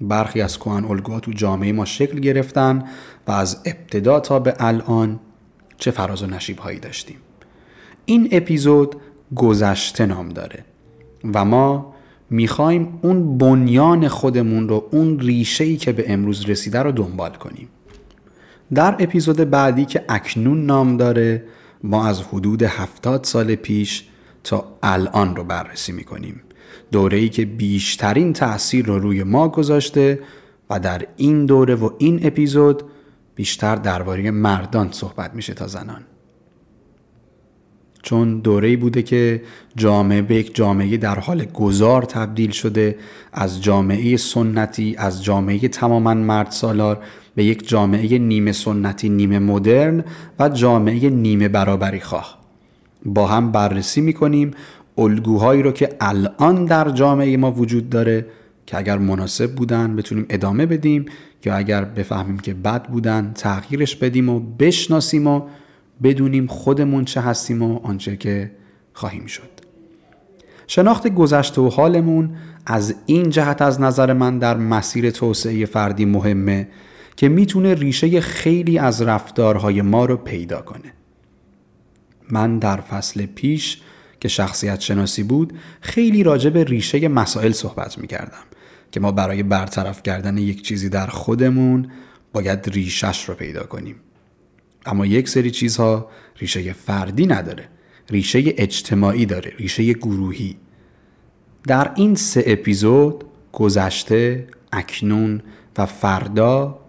برخی 0.00 0.40
از 0.40 0.58
کهن 0.58 0.84
الگوها 0.84 1.20
تو 1.20 1.32
جامعه 1.32 1.72
ما 1.72 1.84
شکل 1.84 2.20
گرفتن 2.20 2.84
و 3.26 3.32
از 3.32 3.62
ابتدا 3.64 4.20
تا 4.20 4.38
به 4.38 4.54
الان 4.58 5.20
چه 5.76 5.90
فراز 5.90 6.22
و 6.22 6.26
نشیب 6.26 6.58
هایی 6.58 6.78
داشتیم. 6.78 7.16
این 8.04 8.28
اپیزود 8.32 8.96
گذشته 9.36 10.06
نام 10.06 10.28
داره 10.28 10.64
و 11.34 11.44
ما 11.44 11.94
می‌خوایم 12.30 12.98
اون 13.02 13.38
بنیان 13.38 14.08
خودمون 14.08 14.68
رو 14.68 14.88
اون 14.90 15.18
ریشه 15.18 15.76
که 15.76 15.92
به 15.92 16.12
امروز 16.12 16.44
رسیده 16.44 16.78
رو 16.78 16.92
دنبال 16.92 17.30
کنیم. 17.30 17.68
در 18.74 18.96
اپیزود 18.98 19.36
بعدی 19.36 19.84
که 19.84 20.04
اکنون 20.08 20.66
نام 20.66 20.96
داره 20.96 21.42
ما 21.82 22.06
از 22.06 22.22
حدود 22.22 22.62
هفتاد 22.62 23.24
سال 23.24 23.54
پیش 23.54 24.04
تا 24.44 24.78
الان 24.82 25.36
رو 25.36 25.44
بررسی 25.44 25.92
می‌کنیم. 25.92 26.42
دوره 26.92 27.18
ای 27.18 27.28
که 27.28 27.44
بیشترین 27.44 28.32
تاثیر 28.32 28.86
رو 28.86 28.98
روی 28.98 29.22
ما 29.22 29.48
گذاشته 29.48 30.20
و 30.70 30.80
در 30.80 31.06
این 31.16 31.46
دوره 31.46 31.74
و 31.74 31.90
این 31.98 32.26
اپیزود 32.26 32.82
بیشتر 33.34 33.76
درباره 33.76 34.30
مردان 34.30 34.92
صحبت 34.92 35.34
میشه 35.34 35.54
تا 35.54 35.66
زنان. 35.66 36.02
چون 38.02 38.38
دوره 38.38 38.76
بوده 38.76 39.02
که 39.02 39.42
جامعه 39.76 40.22
به 40.22 40.34
یک 40.34 40.54
جامعه 40.54 40.96
در 40.96 41.18
حال 41.18 41.44
گذار 41.44 42.02
تبدیل 42.02 42.50
شده 42.50 42.98
از 43.32 43.62
جامعه 43.62 44.16
سنتی 44.16 44.94
از 44.98 45.24
جامعه 45.24 45.68
تماما 45.68 46.14
مرد 46.14 46.50
سالار 46.50 47.04
به 47.36 47.44
یک 47.44 47.68
جامعه 47.68 48.18
نیمه 48.18 48.52
سنتی 48.52 49.08
نیمه 49.08 49.38
مدرن 49.38 50.04
و 50.38 50.48
جامعه 50.48 51.10
نیمه 51.10 51.48
برابری 51.48 52.00
خواه. 52.00 52.38
با 53.04 53.26
هم 53.26 53.52
بررسی 53.52 54.00
می‌کنیم 54.00 54.50
الگوهایی 54.98 55.62
رو 55.62 55.72
که 55.72 55.88
الان 56.00 56.64
در 56.64 56.90
جامعه 56.90 57.36
ما 57.36 57.52
وجود 57.52 57.90
داره 57.90 58.26
که 58.66 58.78
اگر 58.78 58.98
مناسب 58.98 59.54
بودن 59.54 59.96
بتونیم 59.96 60.26
ادامه 60.28 60.66
بدیم 60.66 61.06
یا 61.44 61.54
اگر 61.54 61.84
بفهمیم 61.84 62.38
که 62.38 62.54
بد 62.54 62.88
بودن 62.88 63.32
تغییرش 63.34 63.96
بدیم 63.96 64.28
و 64.28 64.40
بشناسیم 64.40 65.26
و 65.26 65.42
بدونیم 66.02 66.46
خودمون 66.46 67.04
چه 67.04 67.20
هستیم 67.20 67.62
و 67.62 67.80
آنچه 67.82 68.16
که 68.16 68.50
خواهیم 68.92 69.26
شد. 69.26 69.50
شناخت 70.66 71.08
گذشته 71.08 71.60
و 71.60 71.68
حالمون 71.68 72.30
از 72.66 72.94
این 73.06 73.30
جهت 73.30 73.62
از 73.62 73.80
نظر 73.80 74.12
من 74.12 74.38
در 74.38 74.56
مسیر 74.56 75.10
توسعه 75.10 75.66
فردی 75.66 76.04
مهمه 76.04 76.68
که 77.16 77.28
می‌تونه 77.28 77.74
ریشه 77.74 78.20
خیلی 78.20 78.78
از 78.78 79.02
رفتارهای 79.02 79.82
ما 79.82 80.04
رو 80.04 80.16
پیدا 80.16 80.60
کنه. 80.60 80.92
من 82.30 82.58
در 82.58 82.76
فصل 82.76 83.26
پیش 83.26 83.80
که 84.20 84.28
شخصیت 84.28 84.80
شناسی 84.80 85.22
بود 85.22 85.52
خیلی 85.80 86.22
راجع 86.22 86.50
به 86.50 86.64
ریشه 86.64 87.08
مسائل 87.08 87.52
صحبت 87.52 87.98
می 87.98 88.06
کردم 88.06 88.44
که 88.92 89.00
ما 89.00 89.12
برای 89.12 89.42
برطرف 89.42 90.02
کردن 90.02 90.38
یک 90.38 90.62
چیزی 90.62 90.88
در 90.88 91.06
خودمون 91.06 91.90
باید 92.32 92.68
ریشش 92.68 93.28
رو 93.28 93.34
پیدا 93.34 93.62
کنیم. 93.62 93.96
اما 94.86 95.06
یک 95.06 95.28
سری 95.28 95.50
چیزها 95.50 96.10
ریشه 96.38 96.72
فردی 96.72 97.26
نداره 97.26 97.68
ریشه 98.10 98.42
اجتماعی 98.56 99.26
داره 99.26 99.52
ریشه 99.58 99.92
گروهی. 99.92 100.56
در 101.66 101.92
این 101.94 102.14
سه 102.14 102.44
اپیزود 102.46 103.24
گذشته 103.52 104.46
اکنون 104.72 105.42
و 105.78 105.86
فردا 105.86 106.85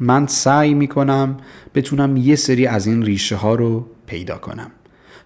من 0.00 0.26
سعی 0.26 0.74
می‌کنم 0.74 1.36
بتونم 1.74 2.16
یه 2.16 2.36
سری 2.36 2.66
از 2.66 2.86
این 2.86 3.02
ریشه 3.02 3.36
ها 3.36 3.54
رو 3.54 3.86
پیدا 4.06 4.38
کنم. 4.38 4.70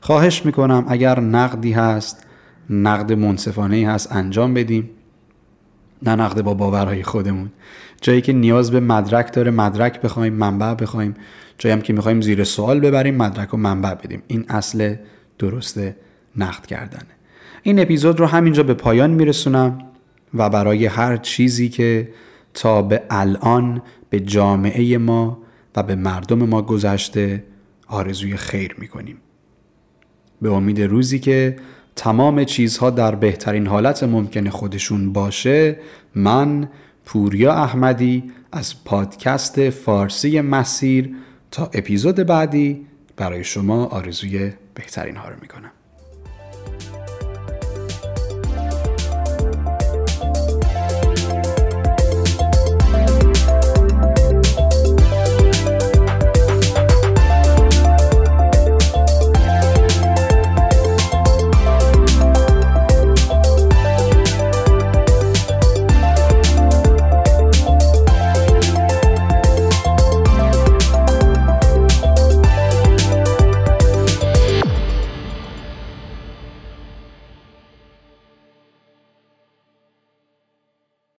خواهش 0.00 0.46
می‌کنم 0.46 0.84
اگر 0.88 1.20
نقدی 1.20 1.72
هست 1.72 2.26
نقد 2.70 3.12
منصفانه 3.12 3.88
هست 3.88 4.12
انجام 4.12 4.54
بدیم. 4.54 4.90
نه 6.02 6.14
نقد 6.14 6.42
با 6.42 6.54
باورهای 6.54 7.02
خودمون. 7.02 7.50
جایی 8.00 8.20
که 8.20 8.32
نیاز 8.32 8.70
به 8.70 8.80
مدرک 8.80 9.32
داره 9.32 9.50
مدرک 9.50 10.00
بخوایم 10.00 10.32
منبع 10.32 10.74
بخوایم. 10.74 11.14
جایی 11.58 11.72
هم 11.72 11.80
که 11.80 11.92
می‌خوایم 11.92 12.20
زیر 12.20 12.44
سوال 12.44 12.80
ببریم 12.80 13.16
مدرک 13.16 13.54
و 13.54 13.56
منبع 13.56 13.94
بدیم. 13.94 14.22
این 14.26 14.44
اصل 14.48 14.94
درست 15.38 15.80
نقد 16.36 16.66
کردنه. 16.66 17.14
این 17.62 17.80
اپیزود 17.80 18.20
رو 18.20 18.26
همینجا 18.26 18.62
به 18.62 18.74
پایان 18.74 19.10
میرسونم 19.10 19.78
و 20.34 20.50
برای 20.50 20.86
هر 20.86 21.16
چیزی 21.16 21.68
که 21.68 22.08
تا 22.54 22.82
به 22.82 23.02
الان 23.10 23.82
به 24.14 24.20
جامعه 24.20 24.98
ما 24.98 25.38
و 25.76 25.82
به 25.82 25.94
مردم 25.94 26.42
ما 26.42 26.62
گذشته 26.62 27.44
آرزوی 27.86 28.36
خیر 28.36 28.74
می‌کنیم. 28.78 29.16
به 30.42 30.52
امید 30.52 30.80
روزی 30.80 31.18
که 31.18 31.56
تمام 31.96 32.44
چیزها 32.44 32.90
در 32.90 33.14
بهترین 33.14 33.66
حالت 33.66 34.02
ممکن 34.02 34.48
خودشون 34.48 35.12
باشه 35.12 35.76
من 36.14 36.68
پوریا 37.04 37.54
احمدی 37.54 38.32
از 38.52 38.84
پادکست 38.84 39.70
فارسی 39.70 40.40
مسیر 40.40 41.14
تا 41.50 41.70
اپیزود 41.72 42.16
بعدی 42.16 42.86
برای 43.16 43.44
شما 43.44 43.84
آرزوی 43.84 44.52
بهترین 44.74 45.16
ها 45.16 45.28
رو 45.28 45.36
می‌کنم. 45.40 45.73